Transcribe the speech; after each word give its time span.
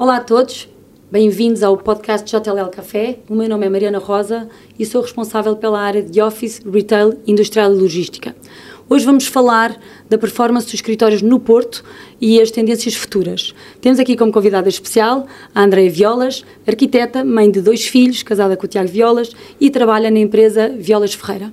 Olá 0.00 0.16
a 0.16 0.20
todos, 0.20 0.66
bem-vindos 1.12 1.62
ao 1.62 1.76
podcast 1.76 2.26
JLL 2.26 2.70
Café. 2.70 3.18
O 3.28 3.34
meu 3.34 3.46
nome 3.46 3.66
é 3.66 3.68
Mariana 3.68 3.98
Rosa 3.98 4.48
e 4.78 4.86
sou 4.86 5.02
responsável 5.02 5.56
pela 5.56 5.78
área 5.78 6.02
de 6.02 6.22
Office, 6.22 6.62
Retail, 6.64 7.20
Industrial 7.26 7.70
e 7.70 7.76
Logística. 7.76 8.34
Hoje 8.88 9.04
vamos 9.04 9.26
falar 9.26 9.78
da 10.08 10.16
performance 10.16 10.64
dos 10.64 10.72
escritórios 10.72 11.20
no 11.20 11.38
Porto 11.38 11.84
e 12.18 12.40
as 12.40 12.50
tendências 12.50 12.94
futuras. 12.94 13.54
Temos 13.82 14.00
aqui 14.00 14.16
como 14.16 14.32
convidada 14.32 14.70
especial 14.70 15.26
a 15.54 15.62
Andreia 15.62 15.90
Violas, 15.90 16.46
arquiteta, 16.66 17.22
mãe 17.22 17.50
de 17.50 17.60
dois 17.60 17.86
filhos, 17.86 18.22
casada 18.22 18.56
com 18.56 18.64
o 18.64 18.68
Tiago 18.68 18.88
Violas 18.88 19.32
e 19.60 19.68
trabalha 19.68 20.10
na 20.10 20.18
empresa 20.18 20.70
Violas 20.70 21.12
Ferreira. 21.12 21.52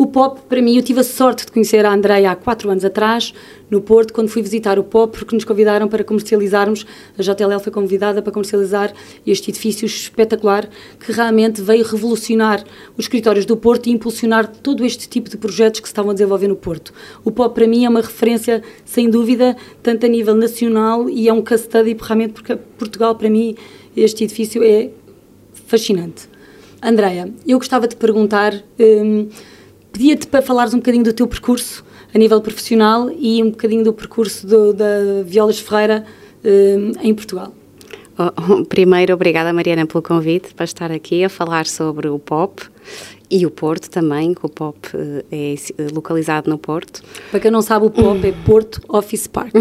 O 0.00 0.06
POP, 0.06 0.40
para 0.48 0.62
mim, 0.62 0.78
eu 0.78 0.82
tive 0.82 1.00
a 1.00 1.04
sorte 1.04 1.44
de 1.44 1.52
conhecer 1.52 1.84
a 1.84 1.92
Andreia 1.92 2.30
há 2.30 2.34
quatro 2.34 2.70
anos 2.70 2.86
atrás, 2.86 3.34
no 3.70 3.82
Porto, 3.82 4.14
quando 4.14 4.30
fui 4.30 4.40
visitar 4.40 4.78
o 4.78 4.82
POP, 4.82 5.18
porque 5.18 5.34
nos 5.34 5.44
convidaram 5.44 5.88
para 5.88 6.02
comercializarmos, 6.02 6.86
a 7.18 7.22
JLL 7.22 7.60
foi 7.60 7.70
convidada 7.70 8.22
para 8.22 8.32
comercializar 8.32 8.94
este 9.26 9.50
edifício 9.50 9.84
espetacular, 9.84 10.70
que 10.98 11.12
realmente 11.12 11.60
veio 11.60 11.84
revolucionar 11.84 12.64
os 12.96 13.04
escritórios 13.04 13.44
do 13.44 13.58
Porto 13.58 13.88
e 13.88 13.92
impulsionar 13.92 14.46
todo 14.48 14.86
este 14.86 15.06
tipo 15.06 15.28
de 15.28 15.36
projetos 15.36 15.80
que 15.80 15.86
se 15.86 15.92
estavam 15.92 16.12
a 16.12 16.14
desenvolver 16.14 16.48
no 16.48 16.56
Porto. 16.56 16.94
O 17.22 17.30
POP, 17.30 17.54
para 17.54 17.66
mim, 17.66 17.84
é 17.84 17.88
uma 17.90 18.00
referência, 18.00 18.62
sem 18.86 19.10
dúvida, 19.10 19.54
tanto 19.82 20.06
a 20.06 20.08
nível 20.08 20.34
nacional 20.34 21.10
e 21.10 21.28
é 21.28 21.32
um 21.34 21.42
case 21.42 21.64
study, 21.64 21.94
realmente, 22.00 22.32
porque 22.32 22.56
Portugal, 22.56 23.14
para 23.16 23.28
mim, 23.28 23.54
este 23.94 24.24
edifício 24.24 24.64
é 24.64 24.88
fascinante. 25.66 26.26
Andreia, 26.82 27.30
eu 27.46 27.58
gostava 27.58 27.86
de 27.86 27.96
perguntar... 27.96 28.54
Hum, 28.78 29.28
Pedia-te 29.92 30.26
para 30.26 30.42
falares 30.42 30.74
um 30.74 30.78
bocadinho 30.78 31.04
do 31.04 31.12
teu 31.12 31.26
percurso 31.26 31.84
a 32.14 32.18
nível 32.18 32.40
profissional 32.40 33.10
e 33.10 33.42
um 33.42 33.50
bocadinho 33.50 33.84
do 33.84 33.92
percurso 33.92 34.46
do, 34.46 34.72
da 34.72 35.22
Violas 35.24 35.58
Ferreira 35.58 36.04
uh, 36.44 36.98
em 37.00 37.14
Portugal. 37.14 37.52
Oh, 38.18 38.64
primeiro, 38.66 39.14
obrigada 39.14 39.52
Mariana 39.52 39.86
pelo 39.86 40.02
convite 40.02 40.54
para 40.54 40.64
estar 40.64 40.92
aqui 40.92 41.24
a 41.24 41.28
falar 41.28 41.66
sobre 41.66 42.08
o 42.08 42.18
POP 42.18 42.68
e 43.30 43.46
o 43.46 43.50
Porto 43.50 43.88
também, 43.88 44.34
que 44.34 44.44
o 44.44 44.48
POP 44.48 44.88
uh, 44.94 45.24
é 45.30 45.54
localizado 45.92 46.50
no 46.50 46.58
Porto. 46.58 47.02
Para 47.30 47.40
quem 47.40 47.50
não 47.50 47.62
sabe, 47.62 47.86
o 47.86 47.90
POP 47.90 48.26
é 48.26 48.32
Porto 48.44 48.82
Office 48.88 49.26
Park. 49.26 49.52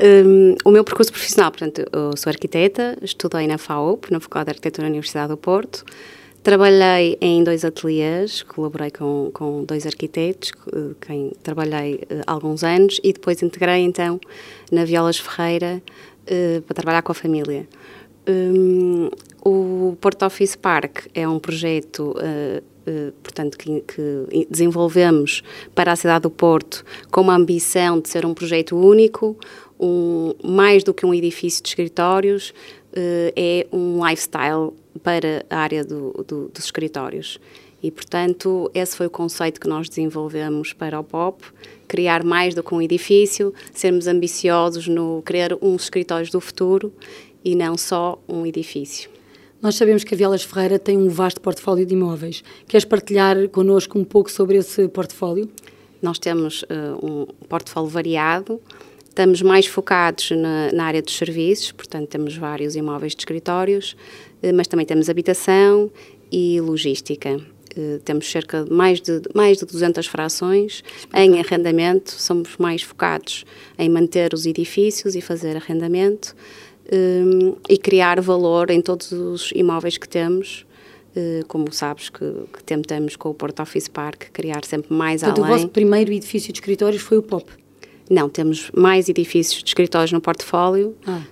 Um, 0.00 0.54
o 0.64 0.70
meu 0.70 0.84
percurso 0.84 1.10
profissional, 1.10 1.50
portanto, 1.50 1.84
eu 1.92 2.16
sou 2.16 2.30
arquiteta, 2.30 2.96
estudei 3.02 3.48
na 3.48 3.58
FAUP, 3.58 4.12
na 4.12 4.20
Faculdade 4.20 4.46
de 4.46 4.50
Arquitetura 4.50 4.86
da 4.86 4.90
Universidade 4.90 5.28
do 5.28 5.36
Porto, 5.36 5.84
Trabalhei 6.42 7.18
em 7.20 7.42
dois 7.42 7.64
ateliês, 7.64 8.42
colaborei 8.42 8.90
com, 8.90 9.30
com 9.34 9.64
dois 9.64 9.84
arquitetos, 9.84 10.52
quem 11.00 11.32
trabalhei 11.42 11.96
uh, 11.96 12.22
alguns 12.26 12.62
anos, 12.62 13.00
e 13.02 13.12
depois 13.12 13.42
integrei 13.42 13.82
então 13.82 14.20
na 14.70 14.84
Violas 14.84 15.18
Ferreira 15.18 15.82
uh, 16.22 16.62
para 16.62 16.74
trabalhar 16.74 17.02
com 17.02 17.12
a 17.12 17.14
família. 17.14 17.66
Um, 18.28 19.10
o 19.42 19.96
Porto 20.00 20.24
Office 20.26 20.54
Park 20.54 21.06
é 21.14 21.26
um 21.26 21.38
projeto 21.38 22.14
uh, 22.16 22.62
Uh, 22.88 23.12
portanto, 23.22 23.58
que, 23.58 23.82
que, 23.82 24.46
desenvolvemos 24.48 25.42
para 25.74 25.92
a 25.92 25.96
cidade 25.96 26.22
do 26.22 26.30
Porto 26.30 26.82
com 27.10 27.20
uma 27.20 27.36
ambição 27.36 28.00
de 28.00 28.08
ser 28.08 28.24
um 28.24 28.32
projeto 28.32 28.78
único, 28.78 29.36
um, 29.78 30.32
mais 30.42 30.82
do 30.82 30.94
que 30.94 31.04
um 31.04 31.12
edifício 31.12 31.62
de 31.62 31.68
escritórios, 31.68 32.54
é 32.94 33.66
um 33.72 34.06
lifestyle 34.06 34.72
para 35.02 35.44
a 35.48 35.58
área 35.58 35.84
do, 35.84 36.12
do, 36.26 36.48
dos 36.48 36.64
escritórios. 36.64 37.38
E, 37.82 37.90
portanto, 37.90 38.70
esse 38.74 38.96
foi 38.96 39.06
o 39.06 39.10
conceito 39.10 39.60
que 39.60 39.68
nós 39.68 39.88
desenvolvemos 39.88 40.72
para 40.72 40.98
o 40.98 41.04
POP, 41.04 41.44
criar 41.86 42.24
mais 42.24 42.54
do 42.54 42.62
que 42.62 42.74
um 42.74 42.82
edifício, 42.82 43.54
sermos 43.72 44.08
ambiciosos 44.08 44.88
no 44.88 45.22
criar 45.24 45.50
uns 45.62 45.84
escritórios 45.84 46.30
do 46.30 46.40
futuro 46.40 46.92
e 47.44 47.54
não 47.54 47.78
só 47.78 48.20
um 48.28 48.44
edifício. 48.44 49.08
Nós 49.62 49.76
sabemos 49.76 50.04
que 50.04 50.14
a 50.14 50.16
Vielas 50.16 50.42
Ferreira 50.42 50.78
tem 50.78 50.96
um 50.96 51.08
vasto 51.08 51.40
portfólio 51.40 51.86
de 51.86 51.94
imóveis. 51.94 52.44
Queres 52.66 52.84
partilhar 52.84 53.48
connosco 53.48 53.98
um 53.98 54.04
pouco 54.04 54.30
sobre 54.30 54.56
esse 54.56 54.86
portfólio? 54.88 55.48
Nós 56.00 56.18
temos 56.18 56.62
uh, 56.62 57.04
um 57.04 57.26
portfólio 57.48 57.88
variado, 57.88 58.60
Estamos 59.18 59.42
mais 59.42 59.66
focados 59.66 60.30
na, 60.30 60.70
na, 60.72 60.84
área 60.84 61.02
dos 61.02 61.16
serviços, 61.16 61.72
portanto, 61.72 62.06
temos 62.06 62.36
vários 62.36 62.76
imóveis 62.76 63.16
de 63.16 63.22
escritórios, 63.22 63.96
eh, 64.40 64.52
mas 64.52 64.68
também 64.68 64.86
temos 64.86 65.10
habitação 65.10 65.90
e 66.30 66.60
logística. 66.60 67.40
Eh, 67.76 67.98
temos 68.04 68.30
cerca 68.30 68.62
de 68.62 68.72
mais 68.72 69.00
de, 69.00 69.20
mais 69.34 69.58
de 69.58 69.66
200 69.66 70.06
frações 70.06 70.84
em 71.12 71.40
arrendamento, 71.40 72.12
somos 72.12 72.56
mais 72.58 72.82
focados 72.82 73.44
em 73.76 73.88
manter 73.88 74.32
os 74.32 74.46
edifícios 74.46 75.16
e 75.16 75.20
fazer 75.20 75.56
arrendamento 75.56 76.36
um, 76.92 77.56
e 77.68 77.76
criar 77.76 78.20
valor 78.20 78.70
em 78.70 78.80
todos 78.80 79.10
os 79.10 79.50
imóveis 79.52 79.98
que 79.98 80.08
temos, 80.08 80.64
uh, 81.16 81.44
como 81.48 81.72
sabes 81.72 82.08
que, 82.08 82.24
que, 82.52 82.62
tentamos 82.62 83.16
com 83.16 83.30
o 83.30 83.34
Porto 83.34 83.60
Office 83.62 83.88
Park 83.88 84.26
criar 84.32 84.64
sempre 84.64 84.94
mais 84.94 85.22
Portanto, 85.22 85.42
além. 85.42 85.54
o 85.54 85.56
vosso 85.56 85.68
primeiro 85.70 86.12
edifício 86.12 86.52
de 86.52 86.60
escritórios 86.60 87.02
foi 87.02 87.18
o 87.18 87.22
POP? 87.22 87.50
Não, 88.10 88.28
temos 88.28 88.70
mais 88.74 89.08
edifícios 89.08 89.62
de 89.62 89.68
escritórios 89.68 90.12
no 90.12 90.20
portfólio. 90.20 90.94
Ah. 91.06 91.22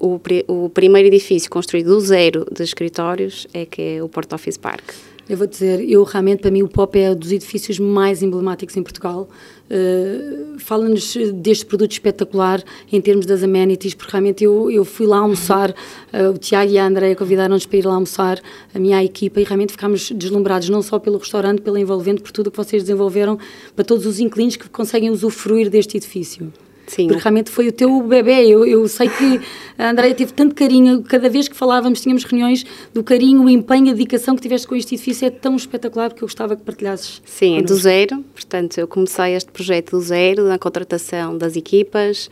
Uh, 0.00 0.18
o, 0.48 0.64
o, 0.64 0.68
primeiro 0.68 1.06
edifício 1.06 1.48
construído 1.48 1.94
do 1.94 2.00
zero 2.00 2.44
de 2.50 2.64
escritórios 2.64 3.46
é 3.54 3.64
que 3.64 3.80
é 3.80 4.02
o 4.02 4.08
Porto 4.08 4.34
Office 4.34 4.56
Park. 4.56 4.82
Eu 5.26 5.38
vou 5.38 5.46
dizer, 5.46 5.80
eu 5.88 6.02
realmente, 6.04 6.40
para 6.40 6.50
mim, 6.50 6.62
o 6.62 6.68
POP 6.68 6.98
é 6.98 7.10
um 7.10 7.16
dos 7.16 7.32
edifícios 7.32 7.78
mais 7.78 8.22
emblemáticos 8.22 8.76
em 8.76 8.82
Portugal. 8.82 9.26
Uh, 9.70 10.58
Fala-nos 10.58 11.16
deste 11.32 11.64
produto 11.64 11.92
espetacular 11.92 12.62
em 12.92 13.00
termos 13.00 13.24
das 13.24 13.42
amenities, 13.42 13.94
porque 13.94 14.12
realmente 14.12 14.44
eu, 14.44 14.70
eu 14.70 14.84
fui 14.84 15.06
lá 15.06 15.18
almoçar, 15.18 15.70
uh, 15.70 16.30
o 16.34 16.36
Tiago 16.36 16.70
e 16.70 16.78
a 16.78 16.86
Andréia 16.86 17.16
convidaram-nos 17.16 17.64
para 17.64 17.78
ir 17.78 17.86
lá 17.86 17.94
almoçar, 17.94 18.38
a 18.74 18.78
minha 18.78 19.02
equipa, 19.02 19.40
e 19.40 19.44
realmente 19.44 19.72
ficámos 19.72 20.10
deslumbrados, 20.10 20.68
não 20.68 20.82
só 20.82 20.98
pelo 20.98 21.16
restaurante, 21.16 21.62
pelo 21.62 21.78
envolvente, 21.78 22.20
por 22.20 22.30
tudo 22.30 22.48
o 22.48 22.50
que 22.50 22.58
vocês 22.58 22.82
desenvolveram 22.82 23.38
para 23.74 23.84
todos 23.84 24.04
os 24.04 24.20
inquilinos 24.20 24.56
que 24.56 24.68
conseguem 24.68 25.08
usufruir 25.08 25.70
deste 25.70 25.96
edifício. 25.96 26.52
Sim. 26.86 27.06
Porque 27.08 27.22
realmente 27.22 27.50
foi 27.50 27.68
o 27.68 27.72
teu 27.72 28.02
bebê. 28.02 28.46
Eu, 28.46 28.64
eu 28.64 28.86
sei 28.88 29.08
que 29.08 29.40
a 29.78 29.90
Andréia 29.90 30.14
teve 30.14 30.32
tanto 30.32 30.54
carinho, 30.54 31.02
cada 31.02 31.28
vez 31.28 31.48
que 31.48 31.56
falávamos, 31.56 32.00
tínhamos 32.00 32.24
reuniões 32.24 32.64
do 32.92 33.02
carinho, 33.02 33.44
o 33.44 33.48
empenho, 33.48 33.90
a 33.90 33.92
dedicação 33.92 34.36
que 34.36 34.42
tiveste 34.42 34.66
com 34.66 34.74
este 34.74 34.94
edifício. 34.94 35.26
É 35.26 35.30
tão 35.30 35.56
espetacular 35.56 36.12
que 36.12 36.22
eu 36.22 36.28
gostava 36.28 36.56
que 36.56 36.62
partilhasses. 36.62 37.22
Sim, 37.24 37.58
é 37.58 37.62
do 37.62 37.74
zero. 37.74 38.24
Portanto, 38.34 38.78
eu 38.78 38.86
comecei 38.86 39.34
este 39.34 39.50
projeto 39.50 39.92
do 39.92 40.00
zero, 40.00 40.44
na 40.44 40.58
contratação 40.58 41.36
das 41.36 41.56
equipas, 41.56 42.30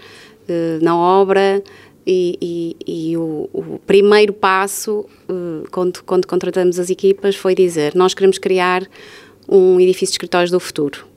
eh, 0.49 0.79
na 0.83 0.97
obra. 0.97 1.63
E, 2.05 2.37
e, 2.43 3.11
e 3.13 3.17
o, 3.17 3.49
o, 3.53 3.79
primeiro 3.87 4.33
passo, 4.33 5.07
eh, 5.29 5.69
quando, 5.71 6.03
quando 6.03 6.27
contratamos 6.27 6.81
as 6.81 6.91
equipas, 6.91 7.37
foi 7.37 7.55
dizer: 7.55 7.95
Nós 7.95 8.13
queremos 8.13 8.39
criar 8.39 8.89
um 9.49 9.81
edifício 9.81 10.07
de 10.07 10.15
escritórios 10.15 10.51
do 10.51 10.59
futuro 10.59 11.12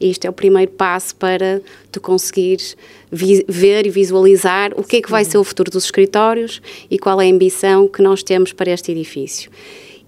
isto 0.00 0.26
é 0.26 0.30
o 0.30 0.32
primeiro 0.32 0.72
passo 0.72 1.14
para 1.16 1.60
tu 1.90 2.00
conseguires 2.00 2.76
ver 3.10 3.86
e 3.86 3.90
visualizar 3.90 4.72
o 4.76 4.82
que 4.82 4.96
é 4.96 5.02
que 5.02 5.10
vai 5.10 5.24
ser 5.24 5.38
o 5.38 5.44
futuro 5.44 5.70
dos 5.70 5.84
escritórios 5.84 6.60
e 6.90 6.98
qual 6.98 7.20
é 7.20 7.26
a 7.26 7.32
ambição 7.32 7.86
que 7.88 8.02
nós 8.02 8.22
temos 8.22 8.52
para 8.52 8.70
este 8.70 8.92
edifício. 8.92 9.50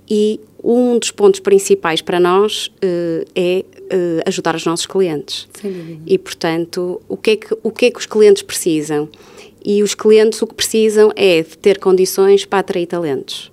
E 0.09 0.41
um 0.63 0.99
dos 0.99 1.11
pontos 1.11 1.41
principais 1.41 2.01
para 2.01 2.19
nós 2.19 2.67
uh, 2.67 3.25
é 3.35 3.65
uh, 3.93 4.23
ajudar 4.27 4.55
os 4.55 4.65
nossos 4.65 4.87
clientes. 4.87 5.49
Sim. 5.61 6.01
E, 6.07 6.19
portanto, 6.19 7.01
o 7.09 7.17
que, 7.17 7.31
é 7.31 7.37
que, 7.37 7.57
o 7.63 7.71
que 7.71 7.87
é 7.87 7.91
que 7.91 7.99
os 7.99 8.07
clientes 8.07 8.43
precisam? 8.43 9.09
E 9.65 9.83
os 9.83 9.95
clientes 9.95 10.41
o 10.43 10.47
que 10.47 10.55
precisam 10.55 11.13
é 11.17 11.43
de 11.43 11.59
ter 11.59 11.79
condições 11.79 12.45
para 12.45 12.61
atrair 12.61 12.87
talentos. 12.87 13.51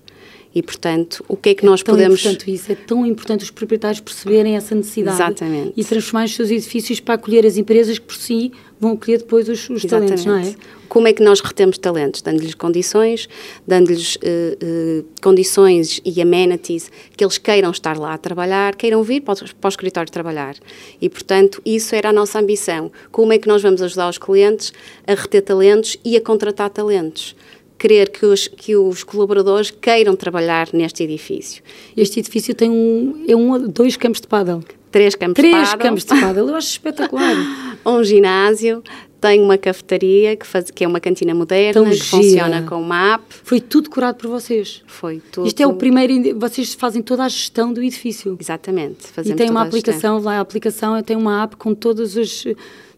E, 0.55 0.61
portanto, 0.61 1.25
o 1.27 1.35
que 1.35 1.49
é 1.49 1.55
que 1.55 1.65
é 1.65 1.69
nós 1.69 1.81
tão 1.81 1.95
podemos... 1.95 2.19
importante 2.19 2.53
isso, 2.53 2.71
é 2.71 2.75
tão 2.75 3.05
importante 3.05 3.43
os 3.43 3.49
proprietários 3.49 3.99
perceberem 3.99 4.55
essa 4.55 4.75
necessidade. 4.75 5.17
Exatamente. 5.17 5.73
E 5.75 5.83
transformar 5.83 6.25
os 6.25 6.35
seus 6.35 6.51
edifícios 6.51 6.99
para 6.99 7.15
acolher 7.15 7.45
as 7.45 7.57
empresas 7.57 7.97
que, 7.97 8.05
por 8.05 8.15
si, 8.15 8.51
vão 8.79 8.91
acolher 8.91 9.17
depois 9.17 9.49
os, 9.49 9.69
os 9.69 9.83
talentos, 9.85 10.25
não 10.25 10.37
é? 10.37 10.53
Como 10.87 11.07
é 11.07 11.13
que 11.13 11.23
nós 11.23 11.39
retemos 11.39 11.79
talentos? 11.79 12.21
Dando-lhes 12.21 12.53
condições, 12.53 13.27
dando-lhes 13.65 14.15
uh, 14.17 14.19
uh, 14.19 15.05
condições 15.23 15.99
e 16.05 16.21
amenities 16.21 16.91
que 17.17 17.23
eles 17.23 17.39
queiram 17.39 17.71
estar 17.71 17.97
lá 17.97 18.13
a 18.13 18.17
trabalhar, 18.17 18.75
queiram 18.75 19.01
vir 19.01 19.21
para 19.21 19.33
o, 19.33 19.55
para 19.55 19.67
o 19.67 19.69
escritório 19.69 20.11
trabalhar. 20.11 20.55
E, 21.01 21.09
portanto, 21.09 21.59
isso 21.65 21.95
era 21.95 22.09
a 22.09 22.13
nossa 22.13 22.37
ambição. 22.37 22.91
Como 23.11 23.33
é 23.33 23.39
que 23.39 23.47
nós 23.47 23.63
vamos 23.63 23.81
ajudar 23.81 24.07
os 24.07 24.19
clientes 24.19 24.71
a 25.07 25.15
reter 25.15 25.41
talentos 25.41 25.97
e 26.05 26.15
a 26.15 26.21
contratar 26.21 26.69
talentos? 26.69 27.35
Querer 27.83 28.09
que 28.11 28.25
os, 28.25 28.47
que 28.47 28.77
os 28.77 29.03
colaboradores 29.03 29.69
queiram 29.69 30.15
trabalhar 30.15 30.69
neste 30.71 31.03
edifício. 31.03 31.61
Este 31.97 32.21
edifício 32.21 32.55
tem 32.55 32.69
um, 32.69 33.25
é 33.27 33.35
um, 33.35 33.67
dois 33.67 33.97
campos 33.97 34.21
de 34.21 34.27
pádel. 34.27 34.63
Três 34.89 35.15
campos 35.15 35.35
Três 35.35 35.53
de 35.53 35.59
pádel. 35.59 35.77
Três 35.77 35.89
campos 35.89 36.05
de 36.05 36.25
pádel, 36.25 36.47
eu 36.47 36.55
acho 36.55 36.69
espetacular. 36.69 37.35
um 37.85 38.01
ginásio, 38.01 38.81
tem 39.19 39.41
uma 39.41 39.57
cafetaria 39.57 40.33
que, 40.37 40.47
faz, 40.47 40.71
que 40.71 40.85
é 40.85 40.87
uma 40.87 41.01
cantina 41.01 41.35
moderna, 41.35 41.73
Tão 41.73 41.83
que 41.83 41.95
gira. 41.95 42.05
funciona 42.05 42.61
com 42.61 42.81
uma 42.81 43.15
app. 43.15 43.25
Foi 43.43 43.59
tudo 43.59 43.89
curado 43.89 44.15
por 44.15 44.29
vocês. 44.29 44.81
Foi 44.87 45.21
tudo. 45.29 45.45
Isto 45.45 45.61
é 45.61 45.67
o 45.67 45.73
primeiro, 45.73 46.39
vocês 46.39 46.73
fazem 46.73 47.01
toda 47.01 47.25
a 47.25 47.27
gestão 47.27 47.73
do 47.73 47.83
edifício. 47.83 48.37
Exatamente. 48.39 49.07
e 49.25 49.33
tem 49.33 49.49
uma 49.49 49.63
aplicação, 49.63 50.19
lá 50.19 50.37
a 50.37 50.39
aplicação 50.39 51.03
tem 51.03 51.17
uma 51.17 51.43
app 51.43 51.57
com 51.57 51.75
todas 51.75 52.15
as 52.15 52.45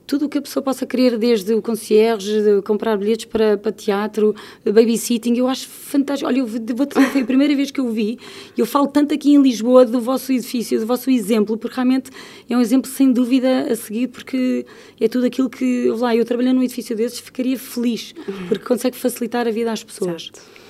tudo 0.07 0.25
o 0.25 0.29
que 0.29 0.37
a 0.37 0.41
pessoa 0.41 0.63
possa 0.63 0.85
querer, 0.85 1.17
desde 1.17 1.53
o 1.53 1.61
concierge, 1.61 2.41
de 2.41 2.61
comprar 2.61 2.97
bilhetes 2.97 3.25
para, 3.25 3.57
para 3.57 3.71
teatro, 3.71 4.35
babysitting, 4.63 5.35
eu 5.37 5.47
acho 5.47 5.67
fantástico. 5.67 6.27
Olha, 6.27 6.39
eu 6.39 6.47
vou 6.47 6.87
foi 7.11 7.21
a 7.21 7.25
primeira 7.25 7.55
vez 7.55 7.71
que 7.71 7.79
eu 7.79 7.89
vi, 7.91 8.17
eu 8.57 8.65
falo 8.65 8.87
tanto 8.87 9.13
aqui 9.13 9.33
em 9.33 9.41
Lisboa 9.41 9.85
do 9.85 9.99
vosso 9.99 10.31
edifício, 10.31 10.79
do 10.79 10.85
vosso 10.85 11.09
exemplo, 11.09 11.57
porque 11.57 11.75
realmente 11.75 12.11
é 12.49 12.55
um 12.55 12.61
exemplo 12.61 12.89
sem 12.89 13.11
dúvida 13.11 13.71
a 13.71 13.75
seguir, 13.75 14.07
porque 14.07 14.65
é 14.99 15.07
tudo 15.07 15.25
aquilo 15.25 15.49
que, 15.49 15.89
lá, 15.91 16.15
eu 16.15 16.23
trabalhando 16.25 16.57
num 16.57 16.63
edifício 16.63 16.95
desses, 16.95 17.19
ficaria 17.19 17.57
feliz, 17.57 18.13
porque 18.47 18.63
consegue 18.63 18.97
facilitar 18.97 19.47
a 19.47 19.51
vida 19.51 19.71
às 19.71 19.83
pessoas. 19.83 20.23
Certo. 20.23 20.64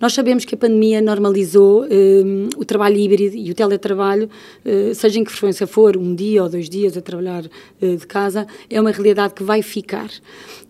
Nós 0.00 0.12
sabemos 0.12 0.44
que 0.44 0.54
a 0.54 0.58
pandemia 0.58 1.00
normalizou 1.00 1.84
um, 1.84 2.48
o 2.56 2.64
trabalho 2.64 2.96
híbrido 2.96 3.36
e 3.36 3.50
o 3.50 3.54
teletrabalho, 3.54 4.28
uh, 4.64 4.94
seja 4.94 5.18
em 5.18 5.24
que 5.24 5.32
frequência 5.32 5.66
for, 5.66 5.96
um 5.96 6.14
dia 6.14 6.42
ou 6.42 6.48
dois 6.48 6.68
dias 6.68 6.96
a 6.96 7.00
trabalhar 7.00 7.44
uh, 7.44 7.96
de 7.96 8.06
casa, 8.06 8.46
é 8.70 8.80
uma 8.80 8.90
realidade 8.90 9.34
que 9.34 9.42
vai 9.42 9.60
ficar. 9.60 10.08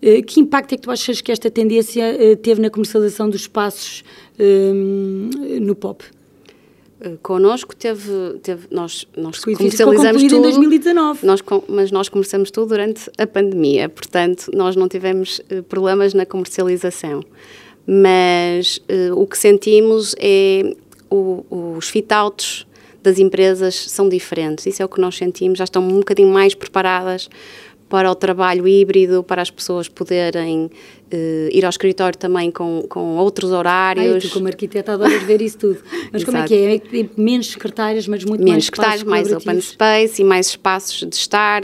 Uh, 0.03 0.23
que 0.25 0.41
impacto 0.41 0.73
é 0.73 0.77
que 0.77 0.83
tu 0.83 0.91
achas 0.91 1.21
que 1.21 1.31
esta 1.31 1.51
tendência 1.51 2.37
teve 2.43 2.61
na 2.61 2.71
comercialização 2.71 3.29
dos 3.29 3.43
espaços 3.43 4.05
hum, 4.39 5.31
no 5.61 5.75
POP? 5.75 6.05
connosco 7.23 7.77
teve, 7.77 8.11
teve 8.43 8.67
nós, 8.73 9.07
nós 9.17 9.39
comercializamos 9.39 10.21
tudo 10.21 10.35
em 10.35 10.43
2019. 10.43 11.25
Nós, 11.25 11.41
mas 11.69 11.93
nós 11.93 12.09
começamos 12.09 12.51
tudo 12.51 12.71
durante 12.71 13.09
a 13.17 13.25
pandemia, 13.25 13.89
portanto 13.89 14.51
nós 14.53 14.75
não 14.75 14.89
tivemos 14.89 15.41
problemas 15.69 16.13
na 16.13 16.27
comercialização 16.27 17.23
mas 17.91 18.83
uh, 18.91 19.19
o 19.19 19.27
que 19.27 19.39
sentimos 19.39 20.15
é 20.21 20.75
o, 21.09 21.75
os 21.79 21.89
fit-outs 21.89 22.67
das 23.03 23.19
empresas 23.19 23.75
são 23.91 24.11
diferentes, 24.11 24.67
isso 24.67 24.83
é 24.83 24.85
o 24.85 24.89
que 24.89 25.01
nós 25.01 25.17
sentimos, 25.17 25.57
já 25.57 25.65
estão 25.65 25.83
um 25.83 26.01
bocadinho 26.01 26.29
mais 26.29 26.55
preparadas 26.55 27.31
para 27.89 28.11
o 28.11 28.15
trabalho 28.15 28.69
híbrido, 28.69 29.25
para 29.25 29.41
as 29.41 29.51
pessoas 29.51 29.89
poderem 29.89 30.67
uh, 30.67 31.49
ir 31.51 31.65
ao 31.65 31.71
escritório 31.71 32.19
também 32.19 32.51
com, 32.51 32.85
com 32.87 33.17
outros 33.17 33.51
horários. 33.51 34.17
Ai, 34.17 34.21
tu 34.21 34.31
como 34.31 34.47
arquiteta 34.47 34.93
adoras 34.93 35.23
ver 35.23 35.41
isso 35.41 35.57
tudo. 35.57 35.83
Mas 36.13 36.23
como 36.23 36.37
é 36.37 36.45
que 36.45 36.55
é? 36.55 36.75
é? 36.77 37.09
Menos 37.17 37.47
secretárias, 37.47 38.07
mas 38.07 38.23
muito 38.25 38.45
menos 38.45 38.53
mais 38.53 38.65
secretários, 38.67 39.05
mais 39.05 39.33
open 39.33 39.61
space 39.63 40.21
e 40.21 40.25
mais 40.25 40.49
espaços 40.49 41.09
de 41.09 41.17
estar, 41.17 41.63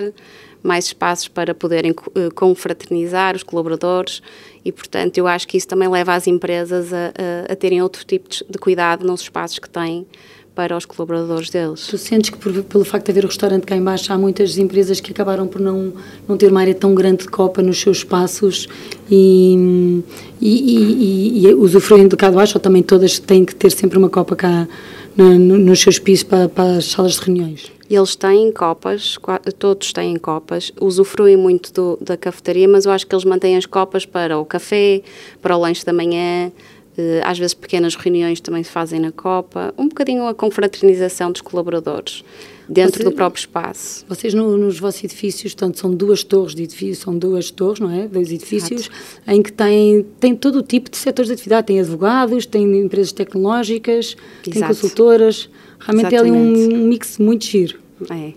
mais 0.65 0.87
espaços 0.87 1.29
para 1.29 1.55
poderem 1.55 1.93
uh, 1.93 2.35
confraternizar 2.35 3.37
os 3.37 3.43
colaboradores 3.43 4.23
e, 4.65 4.73
portanto, 4.73 5.19
eu 5.19 5.27
acho 5.27 5.47
que 5.47 5.59
isso 5.59 5.69
também 5.69 5.89
leva 5.89 6.15
as 6.15 6.27
empresas 6.27 6.91
a, 6.93 7.13
a, 7.49 7.53
a 7.53 7.57
terem 7.57 7.83
outro 7.83 8.05
tipo 8.05 8.29
de 8.31 8.59
cuidado 8.59 9.07
nos 9.07 9.21
espaços 9.21 9.59
que 9.59 9.69
têm 9.69 10.07
para 10.55 10.77
os 10.77 10.85
colaboradores 10.85 11.51
deles. 11.51 11.87
Tu 11.89 11.99
sentes 11.99 12.31
que 12.31 12.39
por, 12.39 12.63
pelo 12.63 12.85
facto 12.85 13.07
de 13.07 13.11
haver 13.11 13.25
o 13.25 13.29
restaurante 13.29 13.67
cá 13.67 13.77
embaixo 13.77 14.13
há 14.13 14.17
muitas 14.17 14.57
empresas 14.57 15.01
que 15.01 15.11
acabaram 15.11 15.47
por 15.47 15.61
não, 15.61 15.93
não 16.29 16.37
ter 16.37 16.51
uma 16.51 16.61
área 16.61 16.75
tão 16.75 16.95
grande 16.95 17.25
de 17.25 17.29
copa 17.29 17.61
nos 17.61 17.81
seus 17.81 17.99
espaços 17.99 18.69
e, 19.11 20.03
e, 20.41 21.43
e, 21.43 21.47
e 21.47 21.55
usufruem 21.55 22.07
do 22.07 22.17
cá 22.17 22.31
de 22.31 22.37
baixo 22.37 22.57
ou 22.57 22.61
também 22.61 22.83
todas 22.83 23.19
têm 23.19 23.45
que 23.45 23.55
ter 23.55 23.71
sempre 23.73 23.99
uma 23.99 24.09
copa 24.09 24.37
cá 24.37 24.69
no, 25.17 25.39
no, 25.39 25.59
nos 25.59 25.81
seus 25.81 25.99
pisos 25.99 26.23
para, 26.23 26.49
para 26.49 26.79
as 26.79 26.87
salas 26.87 27.15
de 27.15 27.21
reuniões? 27.23 27.74
Eles 27.89 28.17
têm 28.17 28.51
copas, 28.51 29.19
todos 29.59 29.93
têm 29.93 30.17
copas, 30.17 30.73
usufruem 30.81 31.37
muito 31.37 31.73
do, 31.73 31.99
da 32.01 32.17
cafetaria, 32.17 32.67
mas 32.67 32.87
eu 32.87 32.93
acho 32.93 33.07
que 33.07 33.15
eles 33.15 33.25
mantêm 33.25 33.57
as 33.57 33.67
copas 33.67 34.07
para 34.07 34.39
o 34.39 34.45
café, 34.45 35.03
para 35.43 35.57
o 35.57 35.61
lanche 35.61 35.85
da 35.85 35.93
manhã, 35.93 36.51
eh, 36.97 37.21
às 37.25 37.39
vezes 37.39 37.55
pequenas 37.55 37.95
reuniões 37.97 38.41
também 38.41 38.63
se 38.63 38.71
fazem 38.71 39.01
na 39.01 39.11
Copa, 39.11 39.75
um 39.77 39.89
bocadinho 39.89 40.27
a 40.27 40.35
confraternização 40.35 41.33
dos 41.33 41.41
colaboradores 41.41 42.25
dentro 42.69 43.03
Você, 43.03 43.05
do 43.05 43.13
próprio 43.13 43.41
espaço. 43.41 44.05
Vocês 44.09 44.33
no, 44.33 44.57
nos 44.57 44.79
vossos 44.79 45.03
edifícios, 45.03 45.55
portanto, 45.55 45.79
são 45.79 45.95
duas 45.95 46.23
torres 46.23 46.55
de 46.55 46.63
edifícios, 46.63 46.99
são 46.99 47.19
duas 47.19 47.51
torres, 47.51 47.81
não 47.81 47.91
é? 47.91 48.07
Dois 48.07 48.31
edifícios, 48.31 48.83
Exato. 48.83 49.21
em 49.27 49.43
que 49.43 49.53
têm, 49.53 50.07
têm 50.21 50.35
todo 50.37 50.61
o 50.61 50.63
tipo 50.63 50.89
de 50.89 50.97
setores 50.97 51.27
de 51.29 51.35
atividade, 51.35 51.67
tem 51.67 51.81
advogados, 51.81 52.47
tem 52.47 52.65
empresas 52.79 53.13
tecnológicas, 53.13 54.17
Exato. 54.17 54.51
tem 54.51 54.63
consultoras, 54.63 55.51
realmente 55.81 56.15
Exatamente. 56.15 56.15
é 56.15 56.19
ali 56.19 56.75
um, 56.75 56.89
mix 56.89 57.19
muito 57.19 57.45
giro. 57.45 57.79
É. 58.11 58.33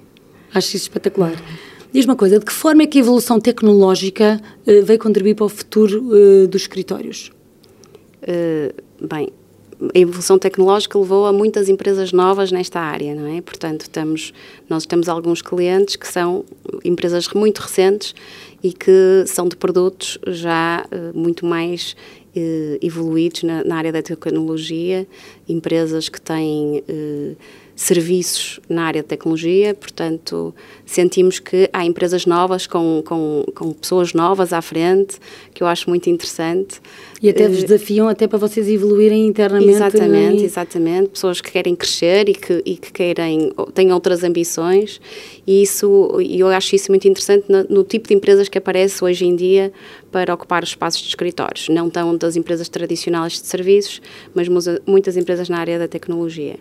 Acho 0.54 0.76
isso 0.76 0.86
espetacular. 0.86 1.36
Diz 1.92 2.06
uma 2.06 2.16
coisa, 2.16 2.40
de 2.40 2.46
que 2.46 2.52
forma 2.52 2.84
é 2.84 2.86
que 2.86 2.98
a 2.98 3.02
evolução 3.02 3.40
tecnológica 3.40 4.42
uh, 4.68 4.86
veio 4.86 5.00
contribuir 5.00 5.36
para 5.36 5.46
o 5.46 5.50
futuro 5.50 6.04
uh, 6.12 6.48
dos 6.48 6.64
escritórios? 6.64 7.32
Uh, 8.22 9.08
bem, 9.08 9.30
a 9.96 9.98
evolução 9.98 10.38
tecnológica 10.38 10.98
levou 10.98 11.26
a 11.28 11.34
muitas 11.34 11.70
empresas 11.70 12.12
novas 12.12 12.52
nesta 12.52 12.80
área, 12.80 13.16
não 13.16 13.28
é? 13.28 13.42
Portanto, 13.42 13.82
estamos, 13.82 14.34
nós 14.70 14.86
temos 14.86 15.08
alguns 15.08 15.42
clientes 15.42 15.96
que 15.96 16.08
são 16.08 16.44
empresas 16.84 17.28
muito 17.30 17.60
recentes 17.60 18.14
e 18.62 18.74
que 18.74 19.24
são 19.28 19.48
de 19.48 19.56
produtos 19.56 20.18
já 20.28 20.84
muito 21.14 21.46
mais 21.46 21.96
evoluídos 22.82 23.44
na, 23.44 23.64
na, 23.64 23.76
área 23.78 23.92
da 23.92 24.02
tecnologia, 24.02 25.08
empresas 25.48 26.10
que 26.10 26.20
têm 26.20 26.84
serviços 27.78 28.60
na 28.68 28.86
área 28.86 29.04
de 29.04 29.08
tecnologia, 29.08 29.76
portanto, 29.76 30.54
sentimos 30.84 31.38
que 31.40 31.70
há 31.72 31.86
empresas 31.86 32.26
novas 32.26 32.66
com, 32.66 33.04
com, 33.06 33.46
com 33.54 33.72
pessoas 33.72 34.14
novas 34.14 34.52
à 34.52 34.64
frente, 34.64 35.20
que 35.54 35.62
eu 35.62 35.68
acho 35.68 35.88
muito 35.88 36.10
interessante. 36.10 36.82
E 37.22 37.30
até 37.30 37.48
vos 37.48 37.60
eh, 37.60 37.66
desafiam 37.66 38.08
até 38.08 38.28
para 38.28 38.38
vocês 38.38 38.68
evoluírem 38.70 39.26
internamente. 39.26 39.72
Exatamente, 39.72 40.44
exatamente. 40.44 41.10
Pessoas 41.10 41.42
que 41.42 41.52
querem 41.52 41.76
crescer 41.76 42.30
e 42.30 42.34
que, 42.34 42.62
e 42.66 42.76
que 42.76 42.92
querem, 42.92 43.52
têm 43.74 43.92
outras 43.92 44.24
ambições 44.24 45.02
e 45.46 45.64
isso, 45.64 46.20
eu 46.20 46.48
acho 46.48 46.76
isso 46.76 46.92
muito 46.92 47.08
interessante 47.08 47.46
no, 47.50 47.64
no 47.64 47.84
tipo 47.84 48.08
de 48.08 48.14
empresas 48.14 48.48
que 48.48 48.58
aparece 48.58 49.04
hoje 49.04 49.26
em 49.26 49.36
dia 49.36 49.72
para 50.12 50.34
ocupar 50.34 50.64
os 50.64 50.70
espaços 50.70 51.02
de 51.02 51.08
escritórios. 51.08 51.70
Não 51.70 51.90
tão 51.90 52.16
das 52.16 52.36
empresas 52.36 52.70
tradicionais 52.70 53.34
de 53.34 53.48
serviços, 53.48 54.02
mas 54.34 54.48
muitas 54.86 55.18
empresas 55.18 55.50
na 55.50 55.58
área 55.58 55.80
da 55.80 55.88
tecnologia. 55.88 56.56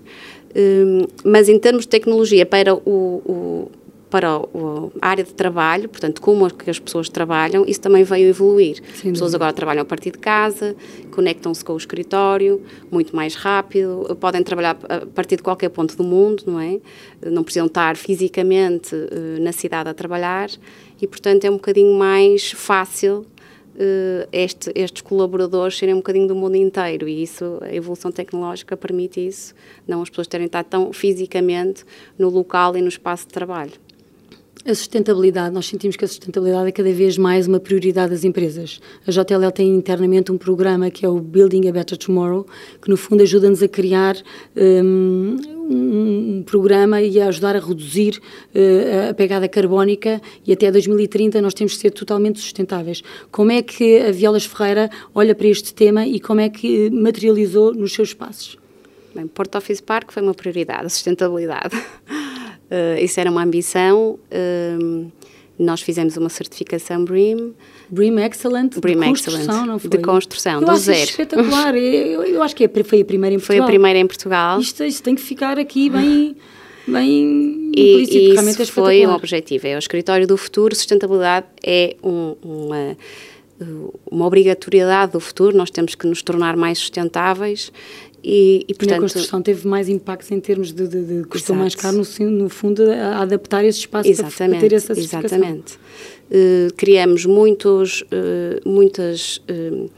Um, 0.55 1.07
mas 1.25 1.49
em 1.49 1.59
termos 1.59 1.83
de 1.83 1.89
tecnologia 1.89 2.47
para 2.47 2.75
o, 2.75 2.81
o 2.87 3.71
para 4.09 4.39
o, 4.39 4.93
a 5.01 5.09
área 5.09 5.25
de 5.25 5.35
trabalho, 5.35 5.89
portanto, 5.89 6.21
como 6.21 6.49
que 6.53 6.71
as 6.71 6.79
pessoas 6.79 7.09
trabalham, 7.09 7.65
isso 7.67 7.81
também 7.81 8.05
veio 8.05 8.29
evoluir. 8.29 8.81
As 8.95 9.03
pessoas 9.03 9.35
agora 9.35 9.53
trabalham 9.53 9.83
a 9.83 9.85
partir 9.85 10.13
de 10.13 10.19
casa, 10.19 10.77
conectam-se 11.11 11.65
com 11.65 11.73
o 11.73 11.77
escritório 11.77 12.63
muito 12.91 13.15
mais 13.15 13.35
rápido, 13.35 14.17
podem 14.21 14.43
trabalhar 14.43 14.77
a 14.89 15.07
partir 15.07 15.37
de 15.37 15.43
qualquer 15.43 15.71
ponto 15.71 15.97
do 15.97 16.05
mundo, 16.05 16.45
não 16.47 16.61
é? 16.61 16.79
Não 17.25 17.43
precisam 17.43 17.67
estar 17.67 17.97
fisicamente 17.97 18.95
uh, 18.95 19.41
na 19.41 19.53
cidade 19.53 19.89
a 19.89 19.95
trabalhar 19.95 20.51
e, 21.01 21.07
portanto, 21.07 21.45
é 21.45 21.51
um 21.51 21.55
bocadinho 21.55 21.95
mais 21.99 22.53
fácil 22.53 23.27
uh, 23.77 24.29
este, 24.33 24.71
estes 24.75 25.03
colaboradores 25.03 25.77
serem 25.77 25.95
um 25.95 25.99
bocadinho 25.99 26.29
do 26.29 26.35
mundo 26.35 26.57
inteiro 26.57 27.09
e 27.09 27.23
isso, 27.23 27.59
a 27.61 27.75
evolução 27.75 28.13
tecnológica 28.13 28.77
permite 28.77 29.27
isso, 29.27 29.55
não 29.87 30.03
as 30.03 30.09
pessoas 30.09 30.27
terem 30.27 30.47
estado 30.47 30.67
tão 30.67 30.93
fisicamente 30.93 31.85
no 32.19 32.29
local 32.29 32.77
e 32.77 32.81
no 32.81 32.89
espaço 32.89 33.27
de 33.27 33.33
trabalho. 33.33 33.73
A 34.65 34.75
sustentabilidade, 34.75 35.55
nós 35.55 35.67
sentimos 35.67 35.97
que 35.97 36.05
a 36.05 36.09
sustentabilidade 36.09 36.69
é 36.69 36.73
cada 36.73 36.93
vez 36.93 37.17
mais 37.17 37.47
uma 37.47 37.61
prioridade 37.61 38.11
das 38.11 38.25
empresas. 38.25 38.81
A 39.07 39.11
JLL 39.11 39.53
tem 39.53 39.69
internamente 39.69 40.33
um 40.33 40.39
programa 40.39 40.91
que 40.91 41.05
é 41.05 41.09
o 41.09 41.21
Building 41.21 41.69
a 41.69 41.73
Better 41.73 41.97
Tomorrow, 41.97 42.47
que 42.83 42.89
no 42.89 42.97
fundo 42.97 43.23
ajuda-nos 43.23 43.63
a 43.63 43.69
criar 43.69 44.17
um, 44.57 45.37
um, 45.71 46.43
programa 46.45 47.01
e 47.01 47.21
a 47.21 47.29
ajudar 47.29 47.55
a 47.55 47.61
reduzir 47.61 48.21
uh, 48.55 49.11
a 49.11 49.15
pegada 49.15 49.49
carbónica 49.49 50.21
e 50.45 50.53
até 50.53 50.71
2030 50.71 51.41
nós 51.41 51.55
temos 51.55 51.75
que 51.75 51.81
ser 51.81 51.91
totalmente 51.91 52.41
sustentáveis. 52.41 53.03
Como 53.31 53.53
é 53.53 53.63
que 53.63 54.01
a 54.01 54.11
Violas 54.11 54.47
Ferreira 54.47 54.91
olha 55.15 55.35
para 55.35 55.47
este 55.47 55.73
tema 55.73 56.07
e 56.07 56.19
como 56.19 56.41
é 56.41 56.49
que 56.49 56.91
materializou 56.91 57.73
nos 57.73 57.93
seus 57.93 58.15
passos? 58.15 58.59
Bem, 59.15 59.27
Porto 59.29 59.57
Office 59.57 59.81
Park 59.81 60.13
foi 60.13 60.23
uma 60.23 60.35
prioridade, 60.35 60.87
a 60.87 60.89
sustentabilidade. 60.89 61.77
Uh, 62.71 63.03
isso 63.03 63.19
era 63.21 63.31
uma 63.31 63.43
ambição. 63.43 64.19
Uh, 64.31 65.11
nós 65.59 65.81
fizemos 65.81 66.17
uma 66.17 66.29
certificação 66.29 67.05
BREEAM. 67.05 67.55
BREEAM 67.89 68.19
Excellent, 68.21 68.79
BREEAM 68.79 69.01
de 69.01 69.07
construção, 69.07 69.41
Excellent, 69.41 69.67
não 69.67 69.79
foi? 69.79 69.91
De 69.91 69.99
construção, 69.99 70.61
eu 70.61 70.67
do 70.67 70.71
acho 70.71 70.81
zero. 70.81 71.11
espetacular. 71.11 71.75
eu, 71.77 72.25
eu, 72.25 72.43
acho 72.43 72.55
que 72.55 72.65
é, 72.65 72.85
foi 72.85 73.01
a 73.01 73.05
primeira 73.05 73.35
em 73.35 73.39
Portugal. 73.39 73.57
Foi 73.57 73.65
a 73.65 73.67
primeira 73.67 73.99
em 73.99 74.07
Portugal. 74.07 74.61
Isto, 74.61 74.85
isto 74.85 75.03
tem 75.03 75.15
que 75.15 75.23
ficar 75.23 75.59
aqui 75.59 75.89
bem... 75.89 76.37
Bem 76.89 77.73
e, 77.75 78.05
e 78.05 78.35
isso 78.35 78.63
é 78.63 78.67
foi 78.67 79.05
um 79.05 79.13
objetivo. 79.13 79.67
É 79.67 79.75
o 79.75 79.79
escritório 79.79 80.25
do 80.25 80.37
futuro. 80.37 80.73
Sustentabilidade 80.73 81.47
é 81.65 81.97
um, 82.01 82.37
uma 82.41 82.97
uma 84.11 84.27
obrigatoriedade 84.27 85.13
do 85.13 85.21
futuro, 85.21 85.57
nós 85.57 85.71
temos 85.71 85.95
que 85.95 86.07
nos 86.07 86.23
tornar 86.23 86.57
mais 86.57 86.79
sustentáveis 86.79 87.73
e, 88.23 88.65
e, 88.67 88.75
portanto, 88.75 88.91
e 88.91 88.99
a 88.99 89.01
construção 89.01 89.43
teve 89.43 89.67
mais 89.69 89.89
impactos 89.89 90.31
em 90.33 90.41
termos 90.41 90.73
de, 90.73 90.89
de, 90.89 91.05
de 91.05 91.25
custou 91.25 91.55
mais 91.55 91.75
caro, 91.75 91.97
no, 91.97 92.31
no, 92.31 92.49
fundo, 92.49 92.83
a 92.91 93.23
adaptar 93.23 93.65
esse 93.65 93.81
espaço 93.81 94.09
exatamente, 94.09 94.61
para 94.61 94.69
ter 94.69 94.75
essa. 94.75 94.93
Exatamente. 94.93 95.75
Uh, 96.29 96.73
criamos 96.77 97.25
muitos, 97.25 98.03
uh, 98.03 98.69
muitas 98.69 99.37
uh, 99.49 99.89